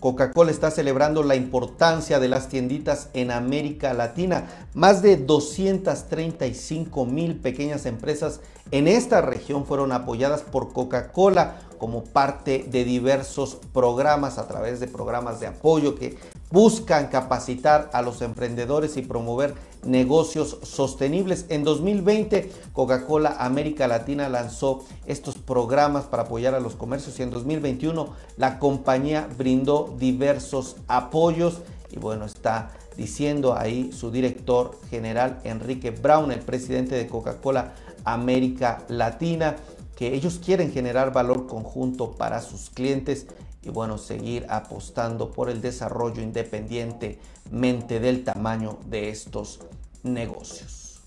Coca-Cola 0.00 0.50
está 0.50 0.70
celebrando 0.70 1.22
la 1.22 1.36
importancia 1.36 2.18
de 2.20 2.28
las 2.28 2.48
tienditas 2.48 3.08
en 3.14 3.30
América 3.30 3.94
Latina. 3.94 4.44
Más 4.74 5.02
de 5.02 5.16
235 5.16 7.06
mil 7.06 7.36
pequeñas 7.36 7.86
empresas 7.86 8.40
en 8.70 8.88
esta 8.88 9.20
región 9.20 9.64
fueron 9.64 9.92
apoyadas 9.92 10.42
por 10.42 10.72
Coca-Cola 10.72 11.56
como 11.78 12.04
parte 12.04 12.66
de 12.70 12.84
diversos 12.84 13.58
programas 13.72 14.38
a 14.38 14.48
través 14.48 14.80
de 14.80 14.88
programas 14.88 15.40
de 15.40 15.46
apoyo 15.46 15.94
que 15.94 16.16
buscan 16.50 17.08
capacitar 17.08 17.90
a 17.92 18.02
los 18.02 18.22
emprendedores 18.22 18.96
y 18.96 19.02
promover 19.02 19.54
negocios 19.86 20.58
sostenibles. 20.62 21.46
En 21.48 21.64
2020, 21.64 22.50
Coca-Cola 22.72 23.36
América 23.38 23.86
Latina 23.86 24.28
lanzó 24.28 24.84
estos 25.06 25.36
programas 25.36 26.04
para 26.04 26.24
apoyar 26.24 26.54
a 26.54 26.60
los 26.60 26.74
comercios 26.74 27.18
y 27.18 27.22
en 27.22 27.30
2021 27.30 28.08
la 28.36 28.58
compañía 28.58 29.28
brindó 29.36 29.94
diversos 29.98 30.76
apoyos 30.88 31.60
y 31.90 31.98
bueno, 31.98 32.24
está 32.24 32.70
diciendo 32.96 33.56
ahí 33.56 33.92
su 33.92 34.10
director 34.10 34.78
general 34.90 35.40
Enrique 35.44 35.90
Brown, 35.90 36.32
el 36.32 36.40
presidente 36.40 36.94
de 36.94 37.06
Coca-Cola 37.06 37.74
América 38.04 38.84
Latina, 38.88 39.56
que 39.96 40.14
ellos 40.14 40.40
quieren 40.44 40.72
generar 40.72 41.12
valor 41.12 41.46
conjunto 41.46 42.12
para 42.12 42.40
sus 42.40 42.70
clientes 42.70 43.26
y 43.62 43.70
bueno, 43.70 43.98
seguir 43.98 44.46
apostando 44.48 45.32
por 45.32 45.50
el 45.50 45.60
desarrollo 45.60 46.22
independientemente 46.22 47.98
del 48.00 48.22
tamaño 48.22 48.78
de 48.86 49.10
estos 49.10 49.60
negocios. 50.06 51.00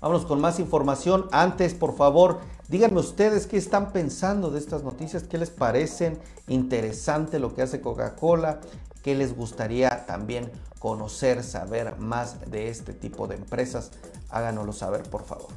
Vámonos 0.00 0.26
con 0.26 0.40
más 0.40 0.58
información. 0.58 1.28
Antes, 1.30 1.74
por 1.74 1.96
favor, 1.96 2.40
díganme 2.68 2.98
ustedes 2.98 3.46
qué 3.46 3.56
están 3.56 3.92
pensando 3.92 4.50
de 4.50 4.58
estas 4.58 4.82
noticias, 4.82 5.22
qué 5.22 5.38
les 5.38 5.50
parecen 5.50 6.18
interesante 6.48 7.38
lo 7.38 7.54
que 7.54 7.62
hace 7.62 7.80
Coca-Cola, 7.80 8.60
qué 9.02 9.14
les 9.14 9.36
gustaría 9.36 10.04
también 10.06 10.50
conocer, 10.80 11.44
saber 11.44 11.98
más 11.98 12.50
de 12.50 12.68
este 12.68 12.92
tipo 12.92 13.28
de 13.28 13.36
empresas. 13.36 13.92
Háganoslo 14.28 14.72
saber, 14.72 15.04
por 15.04 15.24
favor. 15.24 15.48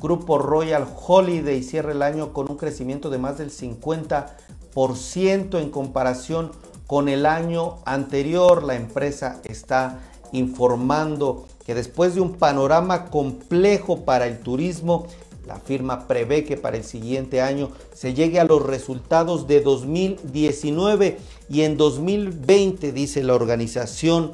Grupo 0.00 0.38
Royal 0.38 0.88
Holiday 1.06 1.62
cierra 1.62 1.92
el 1.92 2.00
año 2.00 2.32
con 2.32 2.50
un 2.50 2.56
crecimiento 2.56 3.10
de 3.10 3.18
más 3.18 3.36
del 3.36 3.50
50% 3.50 5.60
en 5.60 5.70
comparación 5.70 6.50
con 6.50 6.69
el 7.08 7.24
año 7.24 7.76
anterior. 7.84 8.64
La 8.64 8.74
empresa 8.74 9.40
está 9.44 10.00
informando 10.32 11.46
que 11.64 11.74
después 11.74 12.16
de 12.16 12.20
un 12.20 12.34
panorama 12.34 13.06
complejo 13.06 14.04
para 14.04 14.26
el 14.26 14.40
turismo, 14.40 15.06
la 15.46 15.60
firma 15.60 16.08
prevé 16.08 16.44
que 16.44 16.56
para 16.56 16.76
el 16.76 16.82
siguiente 16.84 17.40
año 17.40 17.70
se 17.94 18.12
llegue 18.12 18.40
a 18.40 18.44
los 18.44 18.64
resultados 18.64 19.46
de 19.46 19.60
2019 19.60 21.18
y 21.48 21.62
en 21.62 21.76
2020, 21.76 22.90
dice 22.90 23.22
la 23.22 23.34
Organización 23.34 24.32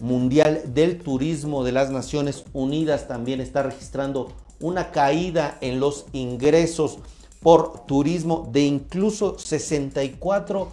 Mundial 0.00 0.62
del 0.74 0.98
Turismo 0.98 1.62
de 1.62 1.70
las 1.70 1.90
Naciones 1.90 2.44
Unidas, 2.52 3.06
también 3.06 3.40
está 3.40 3.62
registrando 3.62 4.32
una 4.58 4.90
caída 4.90 5.56
en 5.60 5.78
los 5.78 6.06
ingresos 6.12 6.98
por 7.42 7.86
turismo 7.86 8.48
de 8.52 8.62
incluso 8.62 9.36
64%. 9.36 10.66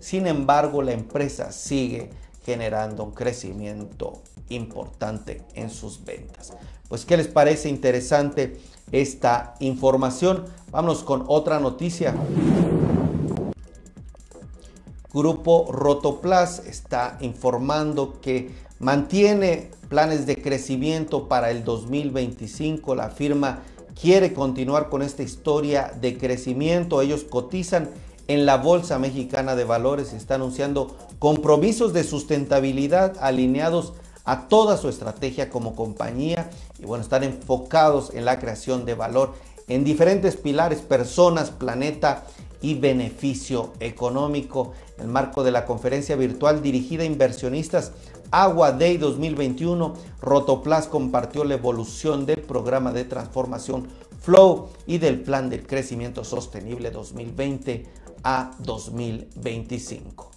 Sin 0.00 0.26
embargo, 0.26 0.82
la 0.82 0.92
empresa 0.92 1.52
sigue 1.52 2.10
generando 2.44 3.04
un 3.04 3.12
crecimiento 3.12 4.22
importante 4.48 5.42
en 5.54 5.70
sus 5.70 6.04
ventas. 6.04 6.52
Pues, 6.88 7.04
¿qué 7.04 7.16
les 7.16 7.28
parece 7.28 7.68
interesante 7.68 8.58
esta 8.90 9.54
información? 9.60 10.46
Vámonos 10.70 11.02
con 11.02 11.24
otra 11.28 11.60
noticia. 11.60 12.14
Grupo 15.12 15.70
Rotoplas 15.70 16.60
está 16.66 17.18
informando 17.20 18.20
que 18.20 18.50
mantiene 18.78 19.70
planes 19.88 20.26
de 20.26 20.36
crecimiento 20.36 21.28
para 21.28 21.50
el 21.50 21.64
2025. 21.64 22.94
La 22.94 23.10
firma 23.10 23.62
quiere 24.00 24.32
continuar 24.32 24.88
con 24.88 25.02
esta 25.02 25.22
historia 25.22 25.92
de 26.00 26.16
crecimiento. 26.16 27.02
Ellos 27.02 27.24
cotizan 27.24 27.90
en 28.28 28.44
la 28.44 28.58
Bolsa 28.58 28.98
Mexicana 28.98 29.56
de 29.56 29.64
Valores 29.64 30.12
está 30.12 30.34
anunciando 30.34 30.94
compromisos 31.18 31.94
de 31.94 32.04
sustentabilidad 32.04 33.16
alineados 33.20 33.94
a 34.24 34.48
toda 34.48 34.76
su 34.76 34.90
estrategia 34.90 35.48
como 35.48 35.74
compañía 35.74 36.50
y 36.78 36.84
bueno, 36.84 37.02
están 37.02 37.24
enfocados 37.24 38.12
en 38.12 38.26
la 38.26 38.38
creación 38.38 38.84
de 38.84 38.94
valor 38.94 39.32
en 39.66 39.82
diferentes 39.82 40.36
pilares, 40.36 40.80
personas, 40.80 41.50
planeta 41.50 42.24
y 42.60 42.74
beneficio 42.74 43.72
económico. 43.80 44.72
En 44.98 45.04
el 45.04 45.10
marco 45.10 45.42
de 45.42 45.50
la 45.50 45.64
conferencia 45.64 46.14
virtual 46.16 46.62
dirigida 46.62 47.04
a 47.04 47.06
inversionistas 47.06 47.92
Agua 48.30 48.72
Day 48.72 48.98
2021, 48.98 49.94
Rotoplas 50.20 50.86
compartió 50.86 51.44
la 51.44 51.54
evolución 51.54 52.26
del 52.26 52.42
programa 52.42 52.92
de 52.92 53.04
transformación 53.04 53.88
Flow 54.20 54.68
y 54.86 54.98
del 54.98 55.22
plan 55.22 55.48
de 55.48 55.62
crecimiento 55.62 56.24
sostenible 56.24 56.90
2020 56.90 57.86
a 58.22 58.52
2025. 58.60 60.30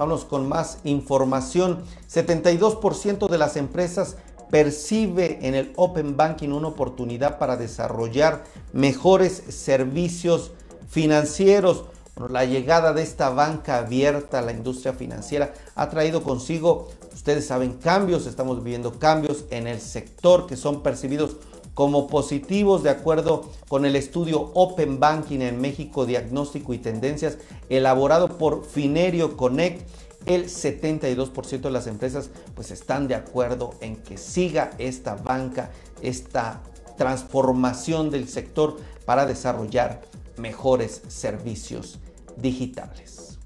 Vamos 0.00 0.24
con 0.24 0.48
más 0.48 0.78
información. 0.84 1.82
72% 2.10 3.28
de 3.28 3.38
las 3.38 3.56
empresas 3.56 4.16
percibe 4.50 5.38
en 5.42 5.54
el 5.54 5.72
Open 5.76 6.16
Banking 6.16 6.50
una 6.50 6.68
oportunidad 6.68 7.38
para 7.38 7.56
desarrollar 7.56 8.44
mejores 8.72 9.42
servicios 9.48 10.52
financieros. 10.88 11.84
la 12.28 12.44
llegada 12.44 12.92
de 12.92 13.02
esta 13.02 13.30
banca 13.30 13.78
abierta 13.78 14.40
a 14.40 14.42
la 14.42 14.52
industria 14.52 14.92
financiera 14.92 15.54
ha 15.74 15.88
traído 15.88 16.22
consigo, 16.22 16.88
ustedes 17.14 17.46
saben, 17.46 17.74
cambios, 17.74 18.26
estamos 18.26 18.62
viviendo 18.62 18.98
cambios 18.98 19.44
en 19.50 19.66
el 19.66 19.80
sector 19.80 20.46
que 20.46 20.56
son 20.56 20.82
percibidos 20.82 21.36
como 21.74 22.08
positivos 22.08 22.82
de 22.82 22.90
acuerdo 22.90 23.50
con 23.68 23.84
el 23.84 23.96
estudio 23.96 24.50
Open 24.54 25.00
Banking 25.00 25.40
en 25.40 25.60
México, 25.60 26.06
diagnóstico 26.06 26.74
y 26.74 26.78
tendencias 26.78 27.38
elaborado 27.68 28.38
por 28.38 28.64
Finerio 28.64 29.36
Connect 29.36 29.88
el 30.26 30.46
72% 30.46 31.60
de 31.60 31.70
las 31.70 31.86
empresas 31.86 32.30
pues 32.54 32.70
están 32.70 33.08
de 33.08 33.14
acuerdo 33.14 33.74
en 33.80 33.96
que 33.96 34.18
siga 34.18 34.70
esta 34.78 35.14
banca, 35.14 35.70
esta 36.02 36.60
transformación 36.96 38.10
del 38.10 38.28
sector 38.28 38.76
para 39.06 39.24
desarrollar 39.24 40.02
mejores 40.36 41.02
servicios 41.08 41.98
digitales. 42.36 43.38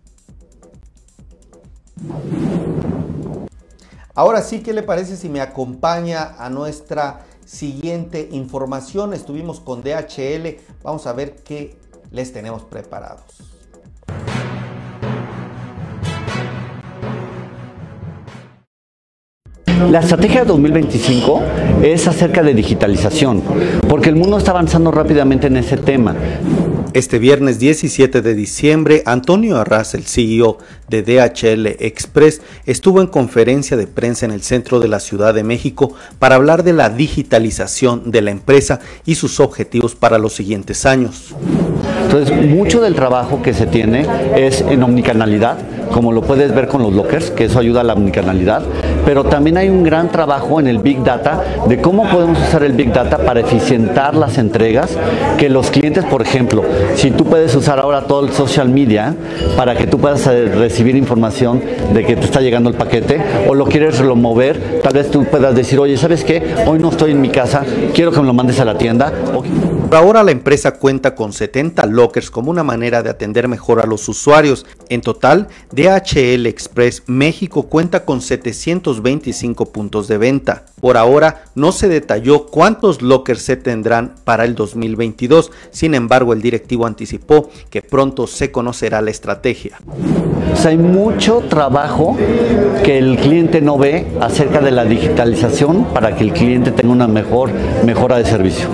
Ahora 4.17 4.43
sí, 4.43 4.61
¿qué 4.61 4.73
le 4.73 4.83
parece 4.83 5.17
si 5.17 5.29
me 5.29 5.41
acompaña 5.41 6.37
a 6.39 6.49
nuestra 6.51 7.27
siguiente 7.45 8.29
información? 8.33 9.13
Estuvimos 9.15 9.61
con 9.61 9.83
DHL, 9.83 10.57
vamos 10.83 11.07
a 11.07 11.13
ver 11.13 11.37
qué 11.45 11.77
les 12.11 12.33
tenemos 12.33 12.63
preparados. 12.63 13.55
La 19.91 20.01
estrategia 20.01 20.45
2025 20.45 21.43
es 21.83 22.09
acerca 22.09 22.43
de 22.43 22.55
digitalización, 22.55 23.43
porque 23.89 24.09
el 24.09 24.17
mundo 24.17 24.39
está 24.39 24.53
avanzando 24.53 24.91
rápidamente 24.91 25.49
en 25.49 25.57
ese 25.57 25.77
tema. 25.77 26.15
Este 26.95 27.19
viernes 27.19 27.59
17 27.59 28.23
de 28.23 28.35
diciembre, 28.37 29.03
Antonio 29.05 29.57
Arras, 29.57 29.95
el 29.95 30.05
CEO 30.05 30.59
de 30.89 31.03
DHL 31.03 31.67
Express, 31.85 32.41
estuvo 32.67 33.01
en 33.01 33.09
conferencia 33.09 33.77
de 33.77 33.89
prensa 33.89 34.27
en 34.27 34.31
el 34.31 34.43
centro 34.43 34.79
de 34.79 34.87
la 34.87 35.01
Ciudad 35.01 35.35
de 35.35 35.43
México 35.43 35.93
para 36.21 36.37
hablar 36.37 36.63
de 36.63 36.73
la 36.73 36.91
digitalización 36.91 38.13
de 38.13 38.23
la 38.23 38.31
empresa 38.31 38.79
y 39.05 39.17
sus 39.17 39.41
objetivos 39.41 39.97
para 39.97 40.19
los 40.19 40.35
siguientes 40.35 40.87
años. 40.87 41.35
Entonces, 42.05 42.47
mucho 42.47 42.81
del 42.81 42.95
trabajo 42.95 43.43
que 43.43 43.55
se 43.55 43.67
tiene 43.67 44.07
es 44.37 44.61
en 44.61 44.81
omnicanalidad, 44.85 45.59
como 45.93 46.13
lo 46.13 46.23
puedes 46.23 46.55
ver 46.55 46.69
con 46.69 46.83
los 46.83 46.93
lockers, 46.93 47.31
que 47.31 47.45
eso 47.45 47.59
ayuda 47.59 47.81
a 47.81 47.85
la 47.85 47.95
omnicanalidad, 47.95 48.63
pero 49.05 49.25
también 49.25 49.57
hay 49.57 49.69
un 49.69 49.83
gran 49.83 50.11
trabajo 50.11 50.61
en 50.61 50.67
el 50.67 50.79
Big 50.79 51.03
Data 51.03 51.43
de 51.69 51.81
cómo 51.81 52.09
podemos 52.09 52.39
usar 52.41 52.65
el 52.65 52.73
Big 52.73 52.93
Data 52.93 53.19
para 53.19 53.41
eficientar 53.41 54.15
las 54.15 54.39
entregas, 54.39 54.97
que 55.39 55.49
los 55.49 55.71
clientes, 55.71 56.05
por 56.05 56.23
ejemplo, 56.23 56.65
si 56.95 57.11
tú 57.11 57.25
puedes 57.25 57.55
usar 57.55 57.79
ahora 57.79 58.03
todo 58.03 58.25
el 58.25 58.33
social 58.33 58.69
media 58.69 59.15
para 59.57 59.77
que 59.77 59.87
tú 59.87 59.99
puedas 59.99 60.27
eh, 60.27 60.47
recibir 60.47 60.97
información 60.97 61.63
de 61.93 62.05
que 62.05 62.17
te 62.17 62.25
está 62.25 62.41
llegando 62.41 62.71
el 62.71 62.77
paquete 62.77 63.21
o 63.49 63.55
lo 63.55 63.67
quieres 63.67 64.01
mover, 64.03 64.81
tal 64.83 64.95
vez 64.95 65.11
tú 65.11 65.25
puedas 65.25 65.55
decir, 65.55 65.79
oye, 65.79 65.97
¿sabes 65.97 66.25
qué? 66.25 66.55
Hoy 66.67 66.79
no 66.79 66.91
estoy 66.91 67.13
en 67.13 67.21
mi 67.21 67.29
casa, 67.29 67.65
quiero 67.93 68.11
que 68.13 68.21
me 68.21 68.27
lo 68.27 68.35
mandes 68.35 68.61
a 68.61 68.65
la 68.65 68.79
tienda. 68.79 69.13
ahora 69.93 70.23
la 70.23 70.31
empresa 70.31 70.73
cuenta 70.73 71.15
con 71.15 71.33
70 71.33 71.87
lockers 71.87 72.31
como 72.31 72.51
una 72.51 72.65
manera 72.65 73.03
de 73.03 73.11
atender 73.11 73.49
mejor 73.49 73.81
a 73.81 73.87
los 73.87 74.09
usuarios. 74.09 74.67
En 74.89 75.01
total, 75.01 75.49
DHL 75.85 76.47
Express 76.47 77.03
México 77.07 77.65
cuenta 77.65 78.07
con 78.07 78.23
725 78.23 79.67
puntos 79.67 80.09
de 80.09 80.17
venta. 80.17 80.65
Por 80.81 80.97
ahora 80.97 81.45
no 81.55 81.73
se 81.73 81.89
detalló 81.89 82.47
cuántos 82.47 83.03
lockers 83.03 83.43
se 83.43 83.57
tendrán 83.57 84.15
para 84.25 84.47
el 84.47 84.55
2022, 84.55 85.53
sin 85.71 85.95
embargo 85.95 86.33
el 86.33 86.41
directivo 86.41 86.87
anticipó 86.87 87.51
que 87.69 87.83
pronto 87.83 88.27
se 88.27 88.51
conocerá 88.51 89.03
la 89.03 89.11
estrategia. 89.11 89.79
hay 90.65 90.79
mucho 90.79 91.43
trabajo 91.51 92.17
que 92.83 92.97
el 92.97 93.19
cliente 93.19 93.61
no 93.61 93.77
ve 93.77 94.07
acerca 94.23 94.61
de 94.61 94.71
la 94.71 94.87
digitalización 94.87 95.85
para 95.93 96.17
que 96.17 96.25
el 96.25 96.33
cliente 96.33 96.71
tenga 96.71 96.95
una 96.95 97.09
mejor 97.09 97.51
mejora 97.85 98.17
de 98.17 98.25
servicio. 98.25 98.69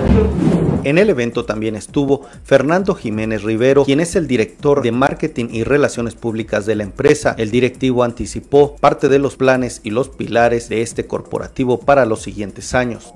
En 0.82 0.96
el 0.96 1.10
evento 1.10 1.44
también 1.44 1.76
estuvo 1.76 2.22
Fernando 2.42 2.94
Jiménez 2.94 3.42
Rivero, 3.42 3.84
quien 3.84 4.00
es 4.00 4.16
el 4.16 4.26
director 4.26 4.82
de 4.82 4.92
marketing 4.92 5.46
y 5.50 5.62
relaciones 5.62 6.14
públicas 6.14 6.64
de 6.64 6.74
la 6.74 6.84
empresa. 6.84 7.34
El 7.36 7.50
directivo 7.50 8.02
anticipó 8.02 8.76
parte 8.76 9.10
de 9.10 9.18
los 9.18 9.36
planes 9.36 9.80
y 9.84 9.90
los 9.90 10.08
pilares 10.08 10.70
de 10.70 10.80
este 10.80 11.06
corporativo 11.06 11.80
para 11.80 12.06
los 12.06 12.22
siguientes 12.22 12.74
años. 12.74 13.12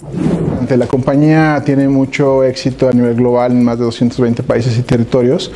La 0.77 0.87
compañía 0.87 1.63
tiene 1.65 1.89
mucho 1.89 2.43
éxito 2.43 2.89
a 2.89 2.93
nivel 2.93 3.15
global 3.15 3.53
en 3.53 3.65
más 3.65 3.79
de 3.79 3.85
220 3.85 4.43
países 4.43 4.79
y 4.79 4.83
territorios 4.83 5.53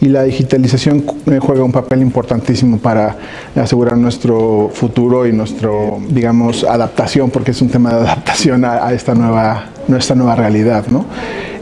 y 0.00 0.06
la 0.06 0.22
digitalización 0.22 1.04
eh, 1.26 1.38
juega 1.40 1.64
un 1.64 1.72
papel 1.72 2.00
importantísimo 2.00 2.78
para 2.78 3.16
asegurar 3.56 3.96
nuestro 3.96 4.70
futuro 4.72 5.26
y 5.26 5.32
nuestro, 5.32 6.00
digamos, 6.08 6.64
adaptación, 6.64 7.30
porque 7.30 7.50
es 7.50 7.60
un 7.60 7.70
tema 7.70 7.90
de 7.90 8.00
adaptación 8.02 8.64
a, 8.64 8.86
a 8.86 8.92
esta 8.94 9.14
nueva, 9.14 9.66
nuestra 9.88 10.16
nueva 10.16 10.34
realidad. 10.34 10.86
¿no? 10.88 11.04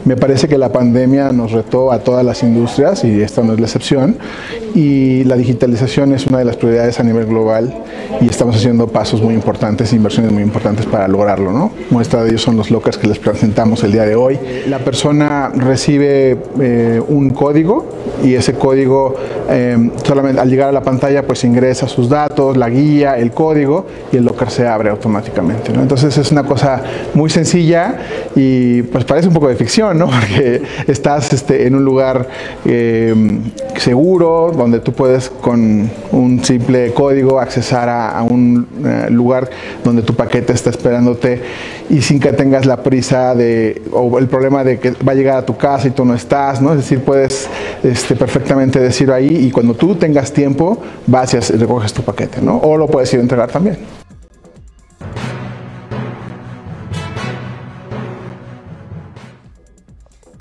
Me 0.03 0.15
parece 0.17 0.47
que 0.47 0.57
la 0.57 0.71
pandemia 0.71 1.31
nos 1.31 1.51
retó 1.51 1.91
a 1.91 1.99
todas 1.99 2.25
las 2.25 2.41
industrias 2.41 3.03
y 3.03 3.21
esta 3.21 3.43
no 3.43 3.53
es 3.53 3.59
la 3.59 3.67
excepción 3.67 4.17
y 4.73 5.23
la 5.25 5.35
digitalización 5.35 6.13
es 6.13 6.25
una 6.25 6.39
de 6.39 6.45
las 6.45 6.55
prioridades 6.55 6.99
a 6.99 7.03
nivel 7.03 7.25
global 7.25 7.73
y 8.19 8.25
estamos 8.25 8.55
haciendo 8.55 8.87
pasos 8.87 9.21
muy 9.21 9.35
importantes, 9.35 9.93
inversiones 9.93 10.31
muy 10.31 10.41
importantes 10.41 10.85
para 10.85 11.07
lograrlo. 11.07 11.51
¿no? 11.51 11.71
Muestra 11.91 12.23
de 12.23 12.29
ello 12.29 12.39
son 12.39 12.57
los 12.57 12.71
lockers 12.71 12.97
que 12.97 13.07
les 13.07 13.19
presentamos 13.19 13.83
el 13.83 13.91
día 13.91 14.05
de 14.05 14.15
hoy. 14.15 14.39
La 14.67 14.79
persona 14.79 15.51
recibe 15.53 16.37
eh, 16.59 17.01
un 17.07 17.29
código 17.29 17.85
y 18.23 18.33
ese 18.33 18.53
código 18.53 19.15
eh, 19.49 19.91
solamente 20.03 20.41
al 20.41 20.49
llegar 20.49 20.69
a 20.69 20.71
la 20.71 20.81
pantalla 20.81 21.25
pues 21.27 21.43
ingresa 21.43 21.87
sus 21.87 22.09
datos, 22.09 22.57
la 22.57 22.69
guía, 22.69 23.17
el 23.17 23.31
código 23.31 23.85
y 24.11 24.17
el 24.17 24.25
locker 24.25 24.49
se 24.49 24.67
abre 24.67 24.89
automáticamente. 24.89 25.71
Entonces 25.73 26.17
es 26.17 26.31
una 26.31 26.43
cosa 26.43 26.81
muy 27.13 27.29
sencilla 27.29 27.97
y 28.35 28.81
pues 28.83 29.03
parece 29.05 29.27
un 29.27 29.33
poco 29.33 29.47
de 29.47 29.55
ficción 29.55 29.90
Porque 30.05 30.61
estás 30.87 31.31
este, 31.33 31.67
en 31.67 31.75
un 31.75 31.85
lugar 31.85 32.27
eh, 32.65 33.13
seguro, 33.77 34.51
donde 34.55 34.79
tú 34.79 34.93
puedes 34.93 35.29
con 35.29 35.89
un 36.11 36.43
simple 36.43 36.93
código 36.93 37.39
accesar 37.39 37.89
a, 37.89 38.21
un 38.23 38.67
eh, 38.85 39.07
lugar 39.09 39.49
donde 39.83 40.01
tu 40.01 40.13
paquete 40.15 40.53
está 40.53 40.69
esperándote 40.69 41.41
y 41.89 42.01
sin 42.01 42.19
que 42.19 42.33
tengas 42.33 42.65
la 42.65 42.83
prisa 42.83 43.35
de, 43.35 43.81
o 43.91 44.17
el 44.19 44.27
problema 44.27 44.63
de 44.63 44.79
que 44.79 44.91
va 44.91 45.11
a 45.11 45.15
llegar 45.15 45.37
a 45.37 45.45
tu 45.45 45.57
casa 45.57 45.87
y 45.87 45.91
tú 45.91 46.05
no 46.05 46.13
estás, 46.13 46.61
¿no? 46.61 46.71
Es 46.71 46.77
decir, 46.77 47.01
puedes 47.01 47.49
este, 47.83 48.15
perfectamente 48.15 48.79
decirlo 48.79 49.13
ahí 49.13 49.45
y 49.47 49.51
cuando 49.51 49.73
tú 49.73 49.95
tengas 49.95 50.31
tiempo 50.31 50.81
vas 51.07 51.33
y 51.33 51.39
recoges 51.39 51.93
tu 51.93 52.01
paquete, 52.01 52.41
¿no? 52.41 52.57
O 52.57 52.77
lo 52.77 52.87
puedes 52.87 53.11
ir 53.13 53.19
a 53.19 53.23
entregar 53.23 53.49
también. 53.51 54.00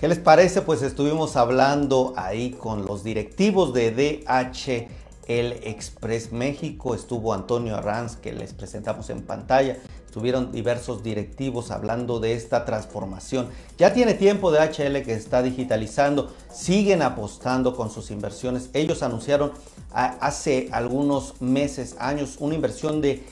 ¿Qué 0.01 0.09
les 0.09 0.19
parece? 0.19 0.63
Pues 0.63 0.81
estuvimos 0.81 1.37
hablando 1.37 2.15
ahí 2.17 2.53
con 2.53 2.87
los 2.87 3.05
directivos 3.05 3.75
de 3.75 3.91
DHL 3.91 5.69
Express 5.69 6.33
México. 6.33 6.95
Estuvo 6.95 7.35
Antonio 7.35 7.77
Arranz, 7.77 8.17
que 8.17 8.33
les 8.33 8.55
presentamos 8.55 9.11
en 9.11 9.21
pantalla. 9.21 9.77
Estuvieron 10.07 10.53
diversos 10.53 11.03
directivos 11.03 11.71
hablando 11.71 12.19
de 12.19 12.33
esta 12.33 12.65
transformación. 12.65 13.51
Ya 13.77 13.93
tiene 13.93 14.15
tiempo 14.15 14.51
DHL 14.51 15.03
que 15.03 15.13
está 15.13 15.43
digitalizando. 15.43 16.33
Siguen 16.51 17.03
apostando 17.03 17.77
con 17.77 17.91
sus 17.91 18.11
inversiones. 18.11 18.71
Ellos 18.73 19.03
anunciaron 19.03 19.53
hace 19.93 20.71
algunos 20.73 21.43
meses, 21.43 21.97
años, 21.99 22.37
una 22.39 22.55
inversión 22.55 23.03
de 23.03 23.23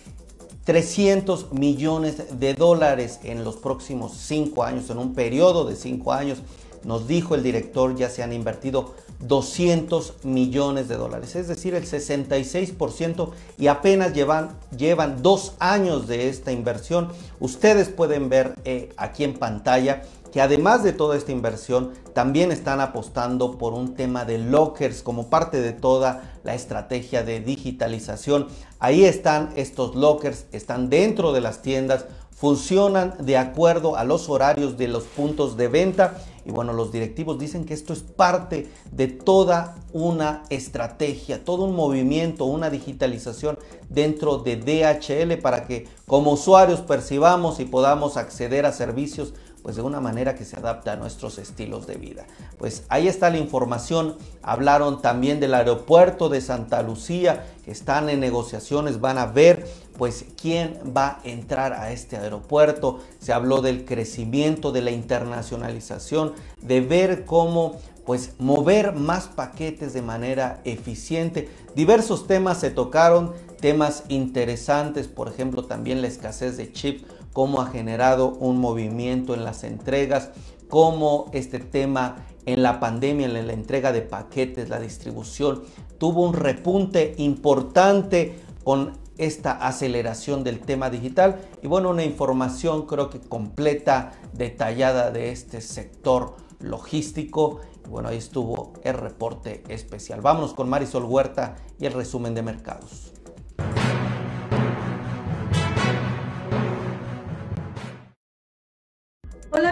300 0.69 1.51
millones 1.55 2.39
de 2.39 2.53
dólares 2.53 3.21
en 3.23 3.43
los 3.43 3.57
próximos 3.57 4.13
cinco 4.13 4.65
años, 4.65 4.91
en 4.91 4.99
un 4.99 5.15
periodo 5.15 5.65
de 5.65 5.75
cinco 5.75 6.13
años. 6.13 6.41
Nos 6.85 7.09
dijo 7.09 7.35
el 7.35 7.43
director, 7.43 7.97
ya 7.97 8.11
se 8.11 8.23
han 8.23 8.35
invertido 8.35 8.95
200 9.21 10.25
millones 10.25 10.87
de 10.89 10.97
dólares, 10.97 11.37
es 11.37 11.49
decir, 11.49 11.75
el 11.75 11.87
66% 11.87 13.31
y 13.57 13.69
apenas 13.69 14.13
llevan, 14.13 14.59
llevan 14.77 15.23
dos 15.23 15.55
años 15.59 16.07
de 16.07 16.29
esta 16.29 16.53
inversión. 16.53 17.09
Ustedes 17.41 17.89
pueden 17.89 18.29
ver 18.29 18.55
eh, 18.67 18.91
aquí 18.99 19.25
en 19.25 19.39
pantalla 19.39 20.03
que 20.33 20.41
además 20.41 20.83
de 20.83 20.93
toda 20.93 21.17
esta 21.17 21.33
inversión, 21.33 21.93
también 22.15 22.53
están 22.53 22.81
apostando 22.81 23.59
por 23.59 23.75
un 23.75 23.95
tema 23.95 24.25
de 24.25 24.39
lockers 24.39 25.03
como 25.03 25.29
parte 25.29 25.61
de 25.61 25.73
toda 25.73 26.39
la 26.45 26.55
estrategia 26.55 27.23
de 27.23 27.41
digitalización. 27.41 28.49
Ahí 28.79 29.05
están 29.05 29.51
estos 29.57 29.95
lockers, 29.95 30.47
están 30.53 30.91
dentro 30.91 31.33
de 31.33 31.41
las 31.41 31.63
tiendas, 31.63 32.07
funcionan 32.31 33.15
de 33.19 33.37
acuerdo 33.37 33.97
a 33.97 34.05
los 34.05 34.29
horarios 34.29 34.79
de 34.79 34.89
los 34.89 35.05
puntos 35.05 35.57
de 35.57 35.69
venta 35.69 36.19
y 36.49 36.51
bueno, 36.51 36.73
los 36.73 36.91
directivos 36.91 37.39
dicen 37.39 37.67
que 37.67 37.75
esto 37.75 37.93
es 37.93 38.01
parte 38.01 38.71
de 38.91 39.07
toda 39.07 39.77
una 39.93 40.45
estrategia, 40.49 41.45
todo 41.45 41.65
un 41.65 41.77
movimiento, 41.77 42.47
una 42.47 42.71
digitalización 42.71 43.59
dentro 43.91 44.39
de 44.39 44.57
DHL 44.57 45.43
para 45.43 45.67
que 45.67 45.87
como 46.07 46.33
usuarios 46.33 46.81
percibamos 46.81 47.61
y 47.61 47.67
podamos 47.67 48.17
acceder 48.17 48.65
a 48.65 48.73
servicios 48.73 49.35
pues 49.63 49.77
de 49.77 49.83
una 49.83 50.01
manera 50.01 50.35
que 50.35 50.47
se 50.47 50.57
adapta 50.57 50.93
a 50.93 50.97
nuestros 50.97 51.37
estilos 51.37 51.87
de 51.87 51.97
vida. 51.97 52.25
Pues 52.57 52.85
ahí 52.89 53.09
está 53.09 53.29
la 53.29 53.37
información. 53.37 54.17
Hablaron 54.43 55.03
también 55.03 55.41
del 55.41 55.53
aeropuerto 55.53 56.31
de 56.31 56.41
Santa 56.41 56.83
Lucía, 56.83 57.45
que 57.67 57.73
están 57.73 58.09
en 58.09 58.21
negociaciones, 58.21 59.03
van 59.03 59.19
a 59.19 59.27
ver 59.27 59.67
pues 59.99 60.25
quién 60.41 60.79
va 60.97 61.09
a 61.09 61.21
entrar 61.25 61.75
a 61.75 61.93
este 61.93 62.17
aeropuerto. 62.17 63.01
Se 63.19 63.33
habló 63.33 63.61
del 63.61 63.85
crecimiento, 63.85 64.73
de 64.73 64.81
la 64.81 64.93
internacionalización, 64.93 66.33
de 66.63 66.81
ver 66.81 67.25
cómo 67.27 67.77
pues 68.07 68.33
mover 68.39 68.95
más 68.95 69.27
paquetes 69.27 69.93
de 69.93 70.01
manera 70.01 70.63
eficiente. 70.65 71.51
Diversos 71.75 72.27
temas 72.27 72.59
se 72.61 72.71
tocaron, 72.71 73.35
temas 73.61 74.05
interesantes, 74.09 75.09
por 75.09 75.29
ejemplo, 75.29 75.67
también 75.67 76.01
la 76.01 76.09
escasez 76.09 76.57
de 76.57 76.73
chip 76.73 77.05
cómo 77.39 77.61
ha 77.61 77.67
generado 77.67 78.31
un 78.41 78.59
movimiento 78.59 79.33
en 79.33 79.45
las 79.45 79.63
entregas, 79.63 80.31
cómo 80.69 81.31
este 81.33 81.61
tema 81.61 82.17
en 82.47 82.65
la 82.65 82.81
pandemia, 82.81 83.27
en 83.27 83.47
la 83.47 83.53
entrega 83.53 83.93
de 83.93 84.03
paquetes, 84.03 84.69
la 84.69 84.81
distribución, 84.81 85.63
tuvo 85.99 86.25
un 86.25 86.35
repunte 86.35 87.15
importante 87.19 88.41
con 88.65 88.93
esta 89.19 89.53
aceleración 89.53 90.45
del 90.45 90.61
tema 90.61 90.91
digital 90.91 91.41
y 91.63 91.67
bueno, 91.67 91.91
una 91.91 92.05
información 92.05 92.87
creo 92.87 93.11
que 93.11 93.21
completa, 93.21 94.13
detallada 94.33 95.11
de 95.11 95.31
este 95.33 95.61
sector 95.61 96.37
logístico. 96.61 97.61
Bueno, 97.89 98.09
ahí 98.09 98.19
estuvo 98.19 98.73
el 98.85 98.95
reporte 98.95 99.63
especial. 99.69 100.21
Vámonos 100.21 100.55
con 100.55 100.69
Marisol 100.69 101.05
Huerta 101.05 101.57
y 101.79 101.87
el 101.87 101.93
resumen 101.93 102.35
de 102.35 102.43
mercados. 102.43 103.13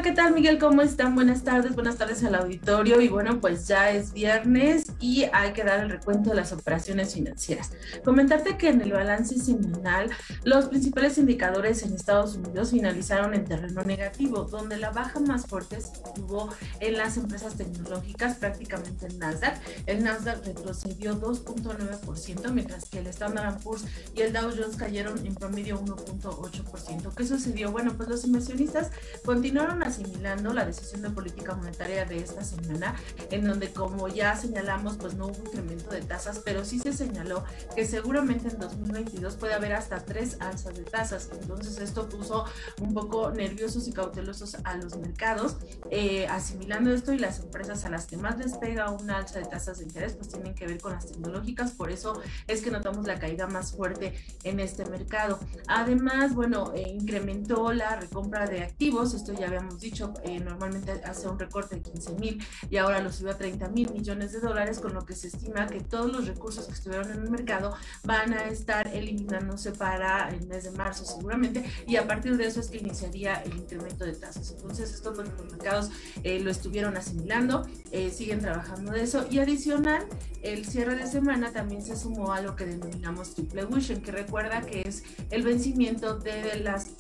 ¿Qué 0.07 0.13
tal 0.13 0.35
Miguel? 0.35 0.61
¿Cómo 0.61 0.83
están? 0.83 1.17
Buenas 1.17 1.43
tardes, 1.43 1.75
buenas 1.75 1.97
tardes 1.97 2.23
al 2.23 2.37
auditorio 2.37 3.01
y 3.01 3.09
bueno, 3.09 3.41
pues 3.41 3.67
ya 3.67 3.91
es 3.91 4.13
viernes 4.13 4.93
y 5.01 5.25
hay 5.33 5.53
que 5.53 5.65
dar 5.65 5.81
el 5.81 5.91
recuento 5.91 6.31
de 6.31 6.37
las 6.37 6.53
operaciones 6.53 7.13
financieras. 7.13 7.73
Comentarte 8.05 8.57
que 8.57 8.69
en 8.69 8.81
el 8.83 8.93
balance 8.93 9.37
semanal 9.37 10.11
los 10.45 10.67
principales 10.67 11.19
indicadores 11.19 11.83
en 11.83 11.93
Estados 11.93 12.37
Unidos 12.37 12.71
finalizaron 12.71 13.35
en 13.35 13.47
terreno 13.47 13.83
negativo, 13.83 14.45
donde 14.45 14.77
la 14.77 14.91
baja 14.91 15.19
más 15.19 15.49
fuerte 15.49 15.81
se 15.81 15.91
tuvo 16.15 16.51
en 16.79 16.97
las 16.97 17.17
empresas 17.17 17.57
tecnológicas, 17.57 18.37
prácticamente 18.37 19.07
en 19.07 19.19
Nasdaq. 19.19 19.61
El 19.87 20.05
Nasdaq 20.05 20.47
retrocedió 20.47 21.21
2.9%, 21.21 22.53
mientras 22.53 22.89
que 22.89 23.01
el 23.01 23.09
Standard 23.09 23.61
Poor's 23.61 23.85
y 24.15 24.21
el 24.21 24.33
Dow 24.33 24.53
Jones 24.57 24.77
cayeron 24.77 25.27
en 25.27 25.35
promedio 25.35 25.81
1.8%. 25.81 27.13
¿Qué 27.13 27.27
sucedió? 27.27 27.73
Bueno, 27.73 27.95
pues 27.97 28.09
los 28.09 28.25
inversionistas 28.25 28.93
continuaron 29.25 29.83
asimilando 29.97 30.53
la 30.53 30.65
decisión 30.65 31.03
de 31.03 31.11
política 31.11 31.55
monetaria 31.55 32.05
de 32.05 32.19
esta 32.19 32.45
semana, 32.45 32.95
en 33.31 33.45
donde 33.45 33.73
como 33.73 34.09
ya 34.09 34.37
señalamos, 34.37 34.97
pues 34.97 35.15
no 35.15 35.27
hubo 35.27 35.39
incremento 35.39 35.91
de 35.91 36.03
tasas, 36.03 36.41
pero 36.45 36.65
sí 36.65 36.79
se 36.79 36.93
señaló 36.93 37.45
que 37.75 37.87
seguramente 37.87 38.49
en 38.49 38.59
2022 38.59 39.37
puede 39.37 39.55
haber 39.55 39.73
hasta 39.73 40.05
tres 40.05 40.37
alzas 40.41 40.75
de 40.75 40.85
tasas. 40.85 41.31
Entonces 41.41 41.79
esto 41.79 42.09
puso 42.09 42.45
un 42.81 42.93
poco 42.93 43.31
nerviosos 43.31 43.89
y 43.89 43.93
cautelosos 43.93 44.57
a 44.65 44.77
los 44.77 44.97
mercados, 44.99 45.57
eh, 45.91 46.27
asimilando 46.29 46.93
esto 46.93 47.13
y 47.13 47.19
las 47.19 47.41
empresas 47.41 47.85
a 47.85 47.91
las 47.91 48.07
que 48.07 48.17
más 48.17 48.39
les 48.39 48.55
pega 48.55 48.91
una 48.91 49.19
alza 49.19 49.39
de 49.39 49.47
tasas 49.47 49.79
de 49.79 49.85
interés, 49.85 50.15
pues 50.15 50.29
tienen 50.29 50.55
que 50.55 50.67
ver 50.67 50.81
con 50.81 50.93
las 50.93 51.07
tecnológicas, 51.07 51.73
por 51.73 51.91
eso 51.91 52.21
es 52.47 52.63
que 52.63 52.71
notamos 52.71 53.07
la 53.07 53.19
caída 53.19 53.47
más 53.47 53.73
fuerte 53.73 54.15
en 54.45 54.61
este 54.61 54.85
mercado. 54.85 55.39
Además, 55.69 56.35
bueno, 56.35 56.73
eh, 56.75 56.83
incrementó 56.89 57.73
la 57.73 57.97
recompra 57.97 58.47
de 58.47 58.63
activos, 58.63 59.15
esto 59.15 59.33
ya 59.33 59.47
habíamos 59.47 59.81
dicho, 59.91 60.15
eh, 60.25 60.41
normalmente 60.41 60.93
hace 61.05 61.29
un 61.29 61.39
recorte 61.39 61.77
de 61.77 61.83
15 61.83 62.15
mil 62.15 62.45
y 62.71 62.77
ahora 62.77 63.01
lo 63.01 63.13
subió 63.13 63.33
a 63.33 63.37
30 63.37 63.69
mil 63.69 63.91
millones 63.93 64.33
de 64.33 64.41
dólares, 64.41 64.79
con 64.79 64.95
lo 64.95 65.05
que 65.05 65.15
se 65.15 65.29
estima 65.29 65.67
que 65.67 65.81
todos 65.81 66.13
los 66.13 66.27
recursos 66.27 66.67
que 66.67 66.73
estuvieron 66.73 67.11
en 67.11 67.23
el 67.23 67.31
mercado 67.31 67.75
van 68.05 68.33
a 68.33 68.49
estar 68.49 68.89
eliminándose 68.89 69.73
para 69.73 70.29
el 70.31 70.47
mes 70.47 70.65
de 70.65 70.71
marzo 70.73 71.05
seguramente 71.05 71.65
y 71.87 71.97
a 71.97 72.07
partir 72.07 72.37
de 72.37 72.47
eso 72.47 72.61
es 72.61 72.69
que 72.69 72.79
iniciaría 72.79 73.35
el 73.43 73.57
incremento 73.57 74.05
de 74.05 74.15
tasas. 74.15 74.53
Entonces 74.53 74.93
esto 74.93 75.13
mercados 75.51 75.91
eh, 76.23 76.41
lo 76.41 76.51
estuvieron 76.51 76.97
asimilando, 76.97 77.67
eh, 77.91 78.11
siguen 78.11 78.41
trabajando 78.41 78.93
de 78.93 79.03
eso 79.03 79.27
y 79.31 79.39
adicional 79.39 80.07
el 80.43 80.65
cierre 80.65 80.95
de 80.97 81.07
semana 81.07 81.53
también 81.53 81.83
se 81.83 81.97
sumó 81.97 82.33
a 82.33 82.41
lo 82.41 82.55
que 82.57 82.67
denominamos 82.67 83.35
triple 83.35 83.65
vision, 83.67 84.01
que 84.01 84.13
recuerda 84.13 84.61
que 84.63 84.83
es 84.83 85.03
el 85.31 85.43
vencimiento 85.43 86.19
de 86.19 86.61
las 86.61 86.91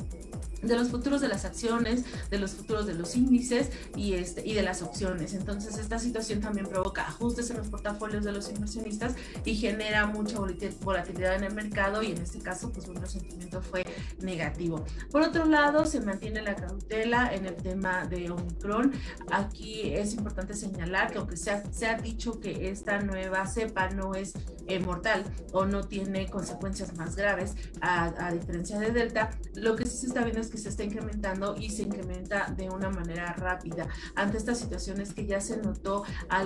de 0.67 0.77
los 0.77 0.89
futuros 0.89 1.21
de 1.21 1.29
las 1.29 1.45
acciones, 1.45 2.05
de 2.31 2.39
los 2.39 2.53
futuros 2.53 2.87
de 2.87 2.95
los 2.95 3.17
índices 3.17 3.71
y, 3.95 4.15
este, 4.15 4.47
y 4.47 4.55
de 4.55 4.63
las 4.63 4.83
opciones. 4.83 5.35
Entonces 5.35 5.79
esta 5.79 5.99
situación 5.99 6.41
también 6.41 6.67
provoca 6.67 7.03
ajustes 7.03 7.51
en 7.51 7.59
los 7.59 7.69
portafolios 7.69 8.25
de 8.25 8.33
los 8.33 8.49
inversionistas 8.51 9.15
y 9.45 9.55
genera 9.55 10.07
mucha 10.07 10.39
volatilidad 10.39 11.37
en 11.37 11.45
el 11.45 11.55
mercado 11.55 12.03
y 12.03 12.13
en 12.13 12.23
este 12.23 12.41
caso 12.41 12.71
pues 12.71 12.87
bueno, 12.87 13.03
el 13.03 13.09
sentimiento 13.09 13.61
fue 13.63 13.85
negativo. 14.21 14.85
Por 15.11 15.23
otro 15.23 15.45
lado, 15.45 15.87
se 15.87 16.01
mantiene 16.01 16.43
la 16.43 16.55
cautela 16.55 17.35
en 17.35 17.47
el 17.47 17.57
tema 17.57 18.07
de 18.07 18.31
Omicron. 18.31 18.93
Aquí 19.31 19.93
es 19.95 20.15
importante 20.15 20.55
señalar 20.55 21.13
que 21.13 21.19
aunque 21.19 21.37
se 21.37 21.51
ha, 21.51 21.73
se 21.73 21.87
ha 21.87 21.99
dicho 21.99 22.41
que 22.41 22.69
esta 22.71 23.01
nueva 23.01 23.47
cepa 23.47 23.91
no 23.91 24.15
es 24.15 24.35
eh, 24.67 24.79
mortal 24.79 25.25
o 25.53 25.65
no 25.65 25.85
tiene 25.85 26.29
consecuencias 26.29 26.97
más 26.97 27.17
graves 27.17 27.55
a, 27.81 28.27
a 28.27 28.33
diferencia 28.33 28.79
de 28.79 28.91
Delta, 28.91 29.31
lo 29.55 29.77
que 29.77 29.87
sí 29.87 29.97
se 29.99 30.07
está 30.07 30.23
viendo 30.23 30.41
es 30.41 30.49
que 30.49 30.56
se 30.57 30.69
está 30.69 30.85
incrementando 30.85 31.57
y 31.57 31.71
se 31.71 31.83
incrementa 31.83 32.53
de 32.57 32.71
una 32.71 32.91
manera 32.91 33.33
rápida. 33.33 33.89
Ante 34.15 34.39
estas 34.39 34.59
situaciones 34.59 35.13
que 35.13 35.27
ya 35.27 35.41
se 35.41 35.57
notó 35.59 36.05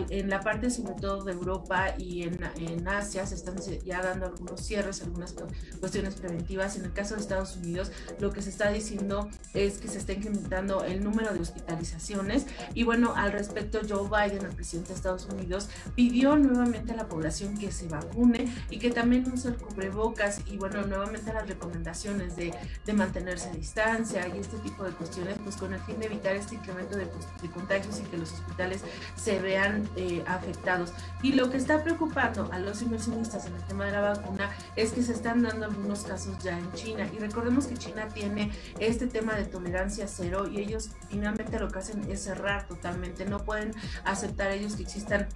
en 0.08 0.28
la 0.28 0.40
parte 0.40 0.70
sobre 0.70 0.94
todo 0.94 1.24
de 1.24 1.32
Europa 1.32 1.94
y 1.98 2.22
en, 2.22 2.38
en 2.56 2.86
Asia, 2.88 3.26
se 3.26 3.34
están 3.34 3.56
ya 3.84 4.02
dando 4.02 4.26
algunos 4.26 4.60
cierres, 4.60 5.02
algunas 5.02 5.34
cuestiones 5.80 6.14
preventivas. 6.14 6.76
En 6.76 6.84
el 6.84 6.92
caso 6.92 7.14
de 7.14 7.20
Estados 7.20 7.56
Unidos, 7.56 7.90
lo 8.18 8.32
que 8.32 8.42
se 8.42 8.50
está 8.50 8.70
diciendo 8.70 9.28
es 9.54 9.78
que 9.78 9.88
se 9.88 9.98
está 9.98 10.12
incrementando 10.12 10.84
el 10.84 11.02
número 11.02 11.32
de 11.32 11.40
hospitalizaciones 11.40 12.46
y 12.74 12.84
bueno, 12.84 13.14
al 13.16 13.32
respecto, 13.32 13.80
Joe 13.88 14.08
Biden, 14.08 14.44
el 14.44 14.54
presidente 14.54 14.90
de 14.90 14.94
Estados 14.94 15.26
Unidos, 15.26 15.68
pidió 15.94 16.36
nuevamente 16.36 16.92
a 16.92 16.96
la 16.96 17.08
población 17.08 17.56
que 17.58 17.72
se 17.72 17.88
vacune 17.88 18.52
y 18.70 18.78
que 18.78 18.90
también 18.90 19.30
use 19.32 19.48
el 19.48 19.56
cubrebocas 19.56 20.40
y 20.46 20.56
bueno, 20.56 20.86
nuevamente 20.86 21.32
las 21.32 21.46
recomendaciones 21.46 22.36
de, 22.36 22.54
de 22.84 22.92
mantenerse 22.92 23.50
distancia 23.50 23.89
y 23.98 24.38
este 24.38 24.56
tipo 24.58 24.84
de 24.84 24.92
cuestiones, 24.92 25.36
pues 25.42 25.56
con 25.56 25.74
el 25.74 25.80
fin 25.80 25.98
de 25.98 26.06
evitar 26.06 26.36
este 26.36 26.54
incremento 26.54 26.96
de, 26.96 27.08
contagios 27.52 27.98
y 27.98 28.02
que 28.04 28.18
los 28.18 28.32
hospitales 28.32 28.82
se 29.16 29.40
vean 29.40 29.88
eh, 29.96 30.22
afectados. 30.28 30.92
Y 31.22 31.32
lo 31.32 31.50
que 31.50 31.56
está 31.56 31.82
preocupando 31.82 32.48
a 32.52 32.60
los 32.60 32.82
inversionistas 32.82 33.46
en 33.46 33.56
el 33.56 33.62
tema 33.64 33.86
de 33.86 33.92
la 33.92 34.00
vacuna 34.00 34.50
es 34.76 34.92
que 34.92 35.02
se 35.02 35.12
están 35.12 35.42
dando 35.42 35.66
algunos 35.66 36.04
casos 36.04 36.38
ya 36.38 36.56
en 36.56 36.72
China. 36.72 37.08
Y 37.12 37.18
recordemos 37.18 37.66
que 37.66 37.76
China 37.76 38.06
tiene 38.08 38.52
este 38.78 39.08
tema 39.08 39.34
de 39.34 39.44
tolerancia 39.44 40.06
cero 40.06 40.46
y 40.48 40.60
ellos 40.60 40.90
finalmente 41.08 41.58
lo 41.58 41.68
que 41.68 41.80
hacen 41.80 42.08
es 42.08 42.22
cerrar 42.22 42.68
totalmente. 42.68 43.24
No 43.24 43.44
pueden 43.44 43.72
aceptar 44.04 44.52
ellos 44.52 44.76
que 44.76 44.82
existan 44.82 45.26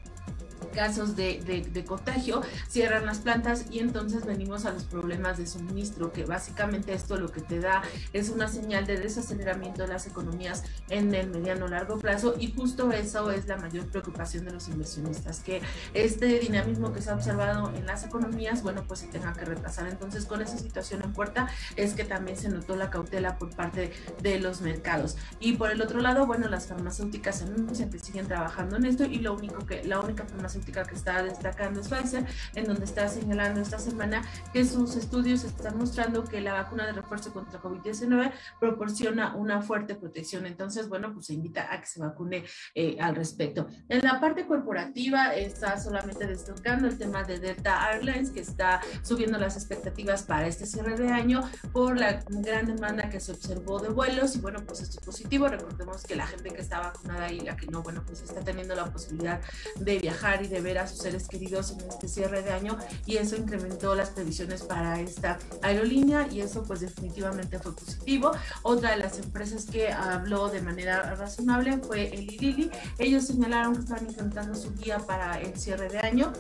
casos 0.75 1.17
de, 1.17 1.41
de, 1.41 1.85
contagio, 1.85 2.43
cierran 2.69 3.07
las 3.07 3.19
plantas 3.19 3.67
y 3.71 3.79
entonces 3.79 4.25
venimos 4.25 4.65
a 4.65 4.73
los 4.73 4.85
problemas 4.85 5.39
de 5.39 5.47
suministro, 5.47 6.13
que 6.13 6.25
básicamente 6.25 6.93
esto 6.93 7.17
lo 7.17 7.31
que 7.31 7.41
te 7.41 7.61
da 7.61 7.83
es 8.13 8.31
una 8.31 8.49
señal 8.49 8.87
de 8.87 8.99
desaceleramiento 8.99 9.83
de 9.83 9.89
las 9.89 10.07
economías 10.07 10.65
en 10.89 11.15
el 11.15 11.31
mediano 11.31 11.69
largo 11.69 11.99
plazo 11.99 12.35
y 12.39 12.53
justo 12.53 12.91
eso 12.93 13.31
es 13.31 13.47
la 13.47 13.57
mayor 13.57 13.87
preocupación 13.87 14.45
de 14.45 14.53
los 14.53 14.69
inversionistas, 14.69 15.41
que 15.41 15.63
este 15.93 16.39
dinamismo 16.39 16.93
que 16.93 17.03
se 17.03 17.11
ha 17.11 17.15
observado 17.15 17.73
en 17.75 17.87
las 17.87 18.05
economías, 18.05 18.63
bueno, 18.63 18.85
pues 18.87 19.01
se 19.01 19.07
tenga 19.07 19.33
que 19.33 19.45
retrasar. 19.45 19.87
Entonces, 19.89 20.27
con 20.27 20.43
esa 20.43 20.59
situación 20.59 21.03
en 21.03 21.13
puerta 21.13 21.49
es 21.77 21.95
que 21.95 22.05
también 22.05 22.37
se 22.37 22.49
notó 22.49 22.77
la 22.77 22.91
cautela 22.91 23.39
por 23.39 23.55
parte 23.55 23.93
de 24.23 24.41
los 24.41 24.61
mercados. 24.61 25.17
Y 25.41 25.55
por 25.55 25.71
el 25.71 25.81
otro 25.83 26.01
lado, 26.01 26.27
bueno, 26.27 26.49
las 26.49 26.67
farmacéuticas 26.67 27.43
anuncian 27.43 27.91
que 27.91 27.99
siguen 27.99 28.27
trabajando 28.27 28.77
en 28.77 28.87
esto 28.87 29.05
y 29.05 29.19
lo 29.19 29.35
único 29.35 29.65
que, 29.67 29.85
la 29.85 30.01
única 30.01 30.25
farmacéutica 30.25 30.64
que 30.65 30.95
está 30.95 31.23
destacando 31.23 31.81
es 31.81 31.89
Pfizer, 31.89 32.25
en 32.55 32.65
donde 32.65 32.85
está 32.85 33.09
señalando 33.09 33.61
esta 33.61 33.79
semana 33.79 34.23
que 34.53 34.65
sus 34.65 34.97
estudios 34.97 35.45
están 35.45 35.79
mostrando 35.79 36.25
que 36.25 36.41
la 36.41 36.55
vacuna 36.55 36.87
de 36.87 36.93
refuerzo 36.93 37.33
contra 37.33 37.61
COVID-19 37.61 38.33
proporciona 38.61 39.35
una 39.35 39.63
fuerte 39.63 39.95
protección. 39.95 40.47
Entonces, 40.47 40.89
bueno, 40.89 41.13
pues 41.13 41.27
se 41.27 41.35
invita 41.35 41.73
a 41.73 41.81
que 41.81 41.87
se 41.87 42.01
vacune 42.01 42.45
eh, 42.75 42.97
al 43.01 43.15
respecto. 43.15 43.67
En 43.89 44.01
la 44.01 44.21
parte 44.21 44.47
corporativa 44.47 45.35
está 45.35 45.79
solamente 45.79 46.27
destacando 46.27 46.89
el 46.89 46.99
tema 46.99 47.23
de 47.25 47.39
Delta 47.39 47.91
Airlines, 47.91 48.31
que 48.31 48.41
está 48.41 48.81
subiendo 49.03 49.39
las 49.39 49.57
expectativas 49.57 50.23
para 50.23 50.47
este 50.47 50.67
cierre 50.67 50.97
de 50.97 51.09
año 51.09 51.43
por 51.73 51.99
la 51.99 52.23
gran 52.29 52.67
demanda 52.67 53.09
que 53.09 53.21
se 53.21 53.33
observó 53.33 53.81
de 53.81 53.89
vuelos 53.89 54.37
y 54.37 54.41
bueno, 54.41 54.65
pues 54.67 54.81
esto 54.81 54.99
es 55.01 55.07
positivo. 55.07 55.49
Recordemos 55.49 56.05
que 56.05 56.17
la 56.17 56.27
gente 56.27 56.51
que 56.51 56.61
está 56.61 56.81
vacunada 56.81 57.31
y 57.31 57.41
la 57.41 57.57
que 57.57 57.67
no, 57.67 57.83
bueno, 57.83 58.03
pues 58.07 58.23
está 58.23 58.41
teniendo 58.41 58.75
la 58.75 58.87
posibilidad 58.87 59.41
de 59.77 59.99
viajar 59.99 60.45
y 60.45 60.49
de 60.49 60.54
ver 60.61 60.79
a 60.79 60.87
sus 60.87 60.99
seres 60.99 61.29
queridos 61.29 61.73
en 61.73 61.81
este 61.89 62.09
cierre 62.09 62.43
de 62.43 62.51
año 62.51 62.79
y 63.07 63.17
eso 63.17 63.37
incrementó 63.37 63.95
las 63.95 64.11
previsiones 64.11 64.63
para 64.63 65.01
esta 65.01 65.39
aerolínea 65.63 66.29
y 66.31 66.41
eso 66.41 66.63
pues 66.65 66.81
definitivamente 66.81 67.59
fue 67.59 67.75
positivo. 67.75 68.33
Otra 68.63 68.93
de 68.93 68.99
las 68.99 69.19
empresas 69.19 69.67
que 69.67 69.93
habló 69.93 70.49
de 70.49 70.63
manera 70.63 71.15
razonable 71.15 71.79
fue 71.79 72.15
el 72.15 72.27
Lili. 72.27 72.71
Ellos 72.99 73.27
señalaron 73.27 73.75
que 73.75 73.81
estaban 73.81 74.09
incrementando 74.09 74.55
su 74.55 74.75
guía 74.75 74.99
para 74.99 75.41
el 75.41 75.57
cierre 75.59 75.89
de 75.89 75.99
año 75.99 76.33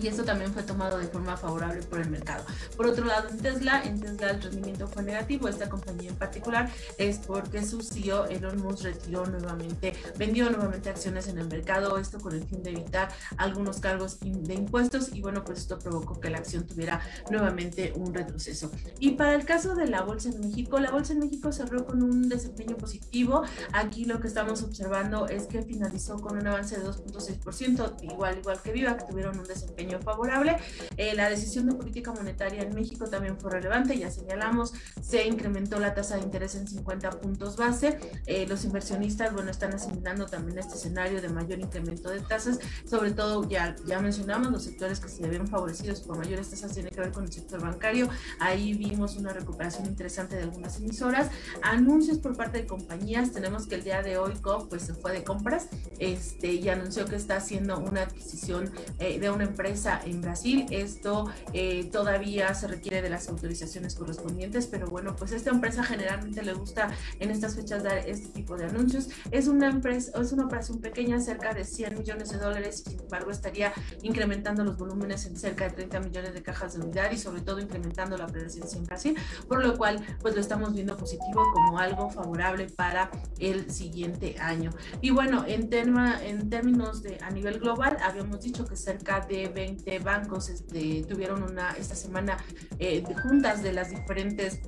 y 0.00 0.06
eso 0.06 0.24
también 0.24 0.52
fue 0.52 0.62
tomado 0.62 0.98
de 0.98 1.06
forma 1.06 1.36
favorable 1.36 1.82
por 1.82 2.00
el 2.00 2.10
mercado. 2.10 2.44
Por 2.76 2.86
otro 2.86 3.04
lado, 3.04 3.28
en 3.28 3.38
Tesla, 3.38 3.82
en 3.84 4.00
Tesla 4.00 4.30
el 4.30 4.42
rendimiento 4.42 4.86
fue 4.88 5.02
negativo. 5.02 5.48
Esta 5.48 5.68
compañía 5.68 6.10
en 6.10 6.16
particular 6.16 6.70
es 6.98 7.18
porque 7.18 7.64
su 7.64 7.82
CEO 7.82 8.26
Elon 8.26 8.62
Musk 8.62 8.84
retiró 8.84 9.26
nuevamente, 9.26 9.94
vendió 10.18 10.50
nuevamente 10.50 10.90
acciones 10.90 11.28
en 11.28 11.38
el 11.38 11.48
mercado, 11.48 11.98
esto 11.98 12.20
con 12.20 12.34
el 12.34 12.44
fin 12.44 12.62
de 12.62 12.70
evitar 12.70 13.08
algunos 13.36 13.80
cargos 13.80 14.18
de 14.20 14.54
impuestos 14.54 15.10
y 15.12 15.20
bueno, 15.20 15.44
pues 15.44 15.60
esto 15.60 15.78
provocó 15.78 16.20
que 16.20 16.30
la 16.30 16.38
acción 16.38 16.66
tuviera 16.66 17.00
nuevamente 17.30 17.92
un 17.96 18.14
retroceso. 18.14 18.70
Y 18.98 19.12
para 19.12 19.34
el 19.34 19.44
caso 19.44 19.74
de 19.74 19.86
la 19.86 20.02
bolsa 20.02 20.30
en 20.30 20.40
México, 20.40 20.78
la 20.80 20.90
bolsa 20.90 21.12
en 21.12 21.20
México 21.20 21.52
cerró 21.52 21.86
con 21.86 22.02
un 22.02 22.28
desempeño 22.28 22.76
positivo. 22.76 23.42
Aquí 23.72 24.04
lo 24.04 24.20
que 24.20 24.28
estamos 24.28 24.62
observando 24.62 25.26
es 25.28 25.46
que 25.46 25.62
finalizó 25.62 26.18
con 26.20 26.36
un 26.36 26.46
avance 26.46 26.78
de 26.78 26.86
2.6%, 26.86 28.02
igual 28.02 28.38
igual 28.38 28.60
que 28.62 28.72
Viva, 28.72 28.96
que 28.96 29.04
tuvieron 29.04 29.38
un 29.38 29.44
desempeño 29.44 29.81
desempeño 29.82 30.00
favorable. 30.02 30.56
Eh, 30.96 31.14
la 31.14 31.28
decisión 31.28 31.66
de 31.66 31.74
política 31.74 32.12
monetaria 32.12 32.62
en 32.62 32.74
México 32.74 33.08
también 33.08 33.38
fue 33.38 33.50
relevante, 33.50 33.98
ya 33.98 34.10
señalamos, 34.10 34.72
se 35.00 35.26
incrementó 35.26 35.78
la 35.78 35.94
tasa 35.94 36.16
de 36.16 36.22
interés 36.22 36.54
en 36.54 36.66
50 36.66 37.10
puntos 37.20 37.56
base. 37.56 37.98
Eh, 38.26 38.46
los 38.48 38.64
inversionistas, 38.64 39.32
bueno, 39.32 39.50
están 39.50 39.72
asimilando 39.74 40.26
también 40.26 40.58
este 40.58 40.74
escenario 40.74 41.20
de 41.20 41.28
mayor 41.28 41.58
incremento 41.60 42.10
de 42.10 42.20
tasas, 42.20 42.58
sobre 42.88 43.12
todo 43.12 43.48
ya, 43.48 43.74
ya 43.86 44.00
mencionamos 44.00 44.50
los 44.50 44.64
sectores 44.64 45.00
que 45.00 45.08
se 45.08 45.28
vieron 45.28 45.48
favorecidos 45.48 46.00
por 46.00 46.18
mayores 46.18 46.50
tasas 46.50 46.72
tiene 46.72 46.90
que 46.90 47.00
ver 47.00 47.12
con 47.12 47.24
el 47.24 47.32
sector 47.32 47.60
bancario. 47.60 48.08
Ahí 48.38 48.74
vimos 48.74 49.16
una 49.16 49.32
recuperación 49.32 49.86
interesante 49.86 50.36
de 50.36 50.42
algunas 50.42 50.76
emisoras. 50.78 51.30
Anuncios 51.62 52.18
por 52.18 52.36
parte 52.36 52.58
de 52.58 52.66
compañías. 52.66 53.32
Tenemos 53.32 53.66
que 53.66 53.76
el 53.76 53.84
día 53.84 54.02
de 54.02 54.18
hoy 54.18 54.34
COP 54.40 54.68
pues 54.68 54.82
se 54.82 54.94
fue 54.94 55.12
de 55.12 55.24
compras 55.24 55.68
este, 55.98 56.52
y 56.52 56.68
anunció 56.68 57.06
que 57.06 57.16
está 57.16 57.36
haciendo 57.36 57.78
una 57.78 58.02
adquisición 58.02 58.70
eh, 58.98 59.18
de 59.18 59.30
una 59.30 59.44
empresa 59.44 59.71
en 60.04 60.20
Brasil. 60.20 60.66
Esto 60.70 61.30
eh, 61.54 61.88
todavía 61.90 62.52
se 62.52 62.68
requiere 62.68 63.00
de 63.00 63.08
las 63.08 63.28
autorizaciones 63.28 63.94
correspondientes, 63.94 64.66
pero 64.66 64.86
bueno, 64.86 65.16
pues 65.16 65.32
esta 65.32 65.48
empresa 65.50 65.82
generalmente 65.82 66.42
le 66.42 66.52
gusta 66.52 66.90
en 67.20 67.30
estas 67.30 67.56
fechas 67.56 67.82
dar 67.82 67.96
este 67.96 68.28
tipo 68.28 68.56
de 68.56 68.66
anuncios. 68.66 69.08
Es 69.30 69.48
una 69.48 69.68
empresa, 69.68 70.12
es 70.20 70.32
una 70.32 70.44
operación 70.44 70.78
pequeña, 70.80 71.18
cerca 71.20 71.54
de 71.54 71.64
100 71.64 71.98
millones 71.98 72.28
de 72.30 72.38
dólares, 72.38 72.82
sin 72.86 73.00
embargo 73.00 73.30
estaría 73.30 73.72
incrementando 74.02 74.62
los 74.62 74.76
volúmenes 74.76 75.24
en 75.24 75.36
cerca 75.36 75.64
de 75.64 75.70
30 75.70 76.00
millones 76.00 76.34
de 76.34 76.42
cajas 76.42 76.74
de 76.74 76.80
unidad 76.84 77.10
y 77.10 77.16
sobre 77.16 77.40
todo 77.40 77.58
incrementando 77.58 78.18
la 78.18 78.26
presencia 78.26 78.76
en 78.78 78.84
Brasil, 78.84 79.16
por 79.48 79.64
lo 79.64 79.78
cual 79.78 80.04
pues 80.20 80.34
lo 80.34 80.42
estamos 80.42 80.74
viendo 80.74 80.98
positivo 80.98 81.42
como 81.54 81.78
algo 81.78 82.10
favorable 82.10 82.66
para 82.68 83.10
el 83.38 83.70
siguiente 83.70 84.36
año. 84.38 84.70
Y 85.00 85.10
bueno, 85.10 85.44
en, 85.46 85.70
tema, 85.70 86.22
en 86.22 86.50
términos 86.50 87.02
de 87.02 87.18
a 87.22 87.30
nivel 87.30 87.58
global, 87.58 87.96
habíamos 88.02 88.42
dicho 88.42 88.66
que 88.66 88.76
cerca 88.76 89.20
de 89.20 89.48
20 89.62 89.98
bancos 90.00 90.48
este, 90.48 91.04
tuvieron 91.08 91.42
una 91.42 91.72
esta 91.72 91.94
semana 91.94 92.36
eh, 92.78 93.04
juntas 93.22 93.62
de 93.62 93.72
las 93.72 93.90
diferentes 93.90 94.60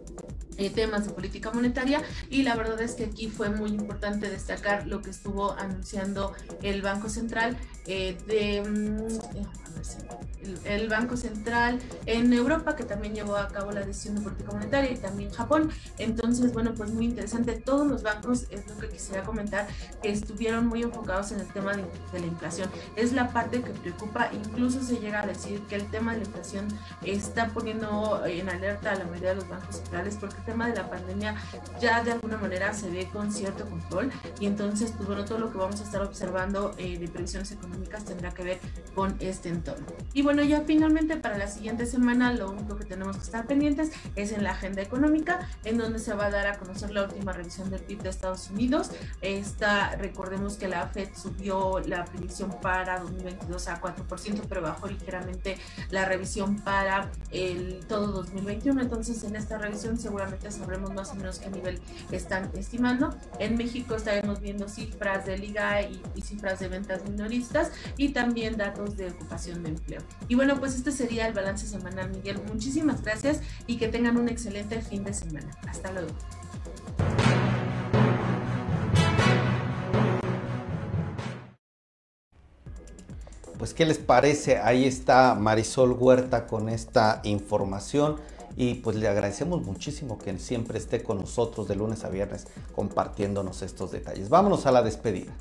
eh, 0.57 0.71
temas 0.71 1.07
de 1.07 1.13
política 1.13 1.51
monetaria 1.51 2.01
y 2.31 2.45
la 2.45 2.55
verdad 2.55 2.81
es 2.81 2.95
que 2.95 3.07
aquí 3.07 3.29
fue 3.29 3.51
muy 3.51 3.71
importante 3.71 4.31
destacar 4.31 4.87
lo 4.87 5.03
que 5.03 5.11
estuvo 5.11 5.53
anunciando 5.53 6.33
el 6.63 6.81
Banco 6.81 7.09
Central 7.09 7.57
eh, 7.87 8.17
de 8.29 8.63
mm, 8.63 9.64
el, 10.65 10.89
Banco 10.89 11.17
Central 11.17 11.81
en 12.07 12.33
Europa 12.33 12.77
que 12.77 12.85
también 12.85 13.15
llevó 13.15 13.37
a 13.37 13.49
cabo 13.49 13.73
la 13.73 13.81
decisión 13.81 14.17
de 14.17 14.21
política 14.21 14.53
monetaria 14.53 14.91
y 14.93 14.97
también 14.97 15.31
Japón. 15.31 15.71
Entonces 15.99 16.53
bueno 16.53 16.75
pues 16.75 16.91
muy 16.91 17.07
interesante. 17.07 17.55
Todos 17.55 17.87
los 17.87 18.03
bancos 18.03 18.47
es 18.51 18.67
lo 18.69 18.77
que 18.79 18.89
quisiera 18.89 19.23
comentar 19.23 19.67
que 20.03 20.11
estuvieron 20.11 20.67
muy 20.67 20.83
enfocados 20.83 21.33
en 21.33 21.41
el 21.41 21.49
tema 21.49 21.73
de, 21.75 21.85
la 22.13 22.27
inflación. 22.27 22.71
Es 22.97 23.13
la 23.13 23.33
parte 23.33 23.63
que 23.63 23.71
preocupa. 23.71 24.31
Incluso 24.33 24.83
se 24.83 24.97
llega 24.97 25.23
a 25.23 25.27
decir 25.27 25.61
que 25.63 25.77
el 25.77 25.91
tema 25.91 26.13
de 26.13 26.19
la 26.19 26.25
inflación 26.25 26.69
está 27.03 27.49
poniendo 27.49 28.25
en 28.27 28.49
alerta 28.49 28.93
a 28.93 28.97
la 28.97 29.05
mayoría 29.05 29.31
de 29.31 29.37
los 29.37 29.49
bancos 29.49 29.77
centrales 29.77 30.17
porque 30.21 30.37
tema 30.47 30.69
de 30.69 30.77
la 30.77 30.89
pandemia 30.89 31.35
ya 31.81 32.03
de 32.03 32.13
alguna 32.13 32.37
manera 32.37 32.73
se 32.73 32.91
ve 32.91 33.09
con 33.13 33.33
cierto 33.33 33.65
control. 33.69 34.11
Y 34.39 34.47
entonces 34.47 34.93
pues 34.97 35.09
bueno, 35.09 35.25
todo 35.25 35.39
lo 35.39 35.51
que 35.51 35.59
vamos 35.59 35.81
a 35.81 35.85
estar 35.85 36.03
observando 36.03 36.75
eh, 36.79 36.99
de 36.99 37.09
previsiones 37.09 37.51
económicas 37.53 38.05
tendrá 38.05 38.31
que 38.33 38.43
ver 38.45 38.61
con 38.95 39.17
este 39.21 39.49
entorno. 39.49 39.64
Y 40.13 40.23
bueno, 40.23 40.43
ya 40.43 40.63
finalmente 40.63 41.17
para 41.17 41.39
la 41.39 41.49
siguiente 41.49 41.87
semana 41.87 42.33
lo 42.33 42.51
único 42.51 42.77
que 42.77 42.85
tenemos 42.85 43.17
que 43.17 43.23
estar 43.23 43.47
pendientes 43.47 43.91
es 44.15 44.33
en 44.33 44.45
la 44.45 44.53
agenda 44.53 44.83
económica, 44.83 45.49
en 45.65 45.79
donde 45.79 45.99
se 45.99 46.15
va 46.15 46.27
a 46.27 46.31
dar 46.31 46.47
a 46.47 46.59
conocer 46.59 46.91
la 46.91 47.05
última 47.05 47.33
revisión 47.33 47.71
del 47.71 47.81
PIB 47.81 48.03
de 48.03 48.09
Estados 48.11 48.51
Unidos. 48.51 48.91
Esta, 49.21 49.97
recordemos 49.97 50.57
que 50.57 50.69
la 50.69 50.87
Fed 50.89 51.09
subió 51.15 51.81
la 51.81 52.05
predicción 52.05 52.55
para 52.61 53.01
2022 53.01 53.69
a 53.69 53.81
4%, 53.81 54.43
pero 54.49 54.63
bajó 54.63 54.87
ligeramente 54.87 55.59
la 55.91 56.05
revisión 56.05 56.61
para 56.61 57.11
el 57.31 57.85
todo 57.87 58.09
2021. 58.09 58.83
Entonces, 58.83 59.25
en 59.25 59.37
esta 59.37 59.59
revisión 59.59 59.99
seguramente 59.99 60.51
sabremos 60.51 60.93
más 60.93 61.11
o 61.11 61.15
menos 61.17 61.39
qué 61.39 61.51
nivel 61.51 61.81
están 62.13 62.51
estimando. 62.55 63.17
En 63.39 63.57
México 63.57 63.97
estaremos 63.97 64.41
viendo 64.41 64.69
cifras 64.69 65.27
de 65.27 65.39
liga 65.39 65.83
y, 65.83 66.01
cifras 66.23 66.59
de 66.59 66.69
ventas 66.69 67.05
minoristas 67.05 67.71
y 67.97 68.11
también 68.11 68.57
datos 68.57 68.97
de 68.97 69.09
ocupación 69.11 69.54
de 69.63 69.71
empleo. 69.71 70.01
Y 70.29 70.35
bueno, 70.35 70.59
pues 70.59 70.75
este 70.75 70.91
sería 70.93 71.27
el 71.27 71.35
balance 71.35 71.67
semanal, 71.67 72.11
Miguel. 72.11 72.41
Muchísimas 72.53 73.03
gracias 73.03 73.41
y 73.67 73.77
que 73.77 73.89
tengan 73.89 74.17
un 74.17 74.29
excelente 74.29 74.81
fin 74.81 75.05
de 75.05 75.15
semana. 75.15 75.51
Hasta 75.69 75.93
luego. 75.93 76.11
Pues, 83.65 83.73
¿qué 83.73 83.87
les 83.87 83.97
parece? 83.97 84.59
Ahí 84.59 84.85
está 84.85 85.35
Marisol 85.35 85.93
Huerta 85.93 86.47
con 86.47 86.69
esta 86.69 87.23
información 87.25 88.17
y 88.59 88.75
pues 88.75 88.95
le 88.95 89.09
agradecemos 89.09 89.63
muchísimo 89.63 90.19
que 90.19 90.39
siempre 90.39 90.77
esté 90.77 91.03
con 91.03 91.19
nosotros 91.19 91.67
de 91.67 91.75
lunes 91.75 92.05
a 92.05 92.11
viernes 92.11 92.47
compartiéndonos 92.77 93.63
estos 93.63 93.91
detalles. 93.91 94.29
Vámonos 94.29 94.67
a 94.67 94.71
la 94.71 94.83
despedida. 94.83 95.33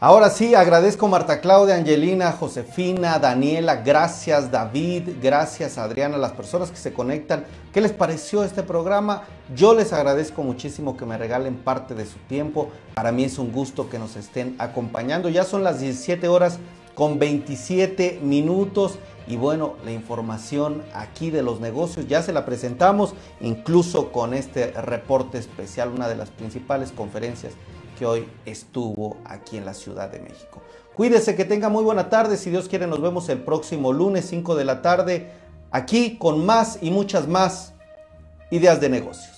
Ahora 0.00 0.30
sí, 0.30 0.54
agradezco 0.54 1.08
Marta 1.08 1.40
Claudia, 1.40 1.74
Angelina, 1.74 2.30
Josefina, 2.30 3.18
Daniela, 3.18 3.82
gracias 3.82 4.48
David, 4.48 5.08
gracias 5.20 5.76
Adriana, 5.76 6.16
las 6.18 6.30
personas 6.30 6.70
que 6.70 6.76
se 6.76 6.92
conectan. 6.92 7.46
¿Qué 7.72 7.80
les 7.80 7.90
pareció 7.90 8.44
este 8.44 8.62
programa? 8.62 9.24
Yo 9.56 9.74
les 9.74 9.92
agradezco 9.92 10.44
muchísimo 10.44 10.96
que 10.96 11.04
me 11.04 11.18
regalen 11.18 11.56
parte 11.56 11.96
de 11.96 12.06
su 12.06 12.16
tiempo. 12.28 12.68
Para 12.94 13.10
mí 13.10 13.24
es 13.24 13.40
un 13.40 13.50
gusto 13.50 13.90
que 13.90 13.98
nos 13.98 14.14
estén 14.14 14.54
acompañando. 14.60 15.30
Ya 15.30 15.42
son 15.42 15.64
las 15.64 15.80
17 15.80 16.28
horas 16.28 16.60
con 16.94 17.18
27 17.18 18.20
minutos 18.22 19.00
y 19.26 19.34
bueno, 19.34 19.74
la 19.84 19.90
información 19.90 20.84
aquí 20.94 21.30
de 21.30 21.42
los 21.42 21.58
negocios 21.58 22.06
ya 22.06 22.22
se 22.22 22.32
la 22.32 22.44
presentamos, 22.44 23.14
incluso 23.40 24.12
con 24.12 24.32
este 24.32 24.70
reporte 24.80 25.38
especial, 25.38 25.88
una 25.88 26.06
de 26.06 26.14
las 26.14 26.30
principales 26.30 26.92
conferencias 26.92 27.54
que 27.98 28.06
hoy 28.06 28.28
estuvo 28.46 29.16
aquí 29.24 29.56
en 29.56 29.64
la 29.64 29.74
Ciudad 29.74 30.10
de 30.10 30.20
México. 30.20 30.62
Cuídese, 30.94 31.34
que 31.34 31.44
tenga 31.44 31.68
muy 31.68 31.84
buena 31.84 32.08
tarde. 32.08 32.36
Si 32.36 32.50
Dios 32.50 32.68
quiere, 32.68 32.86
nos 32.86 33.00
vemos 33.00 33.28
el 33.28 33.40
próximo 33.40 33.92
lunes 33.92 34.26
5 34.26 34.54
de 34.54 34.64
la 34.64 34.82
tarde, 34.82 35.30
aquí 35.70 36.16
con 36.18 36.46
más 36.46 36.78
y 36.80 36.90
muchas 36.90 37.26
más 37.28 37.74
ideas 38.50 38.80
de 38.80 38.88
negocios. 38.88 39.37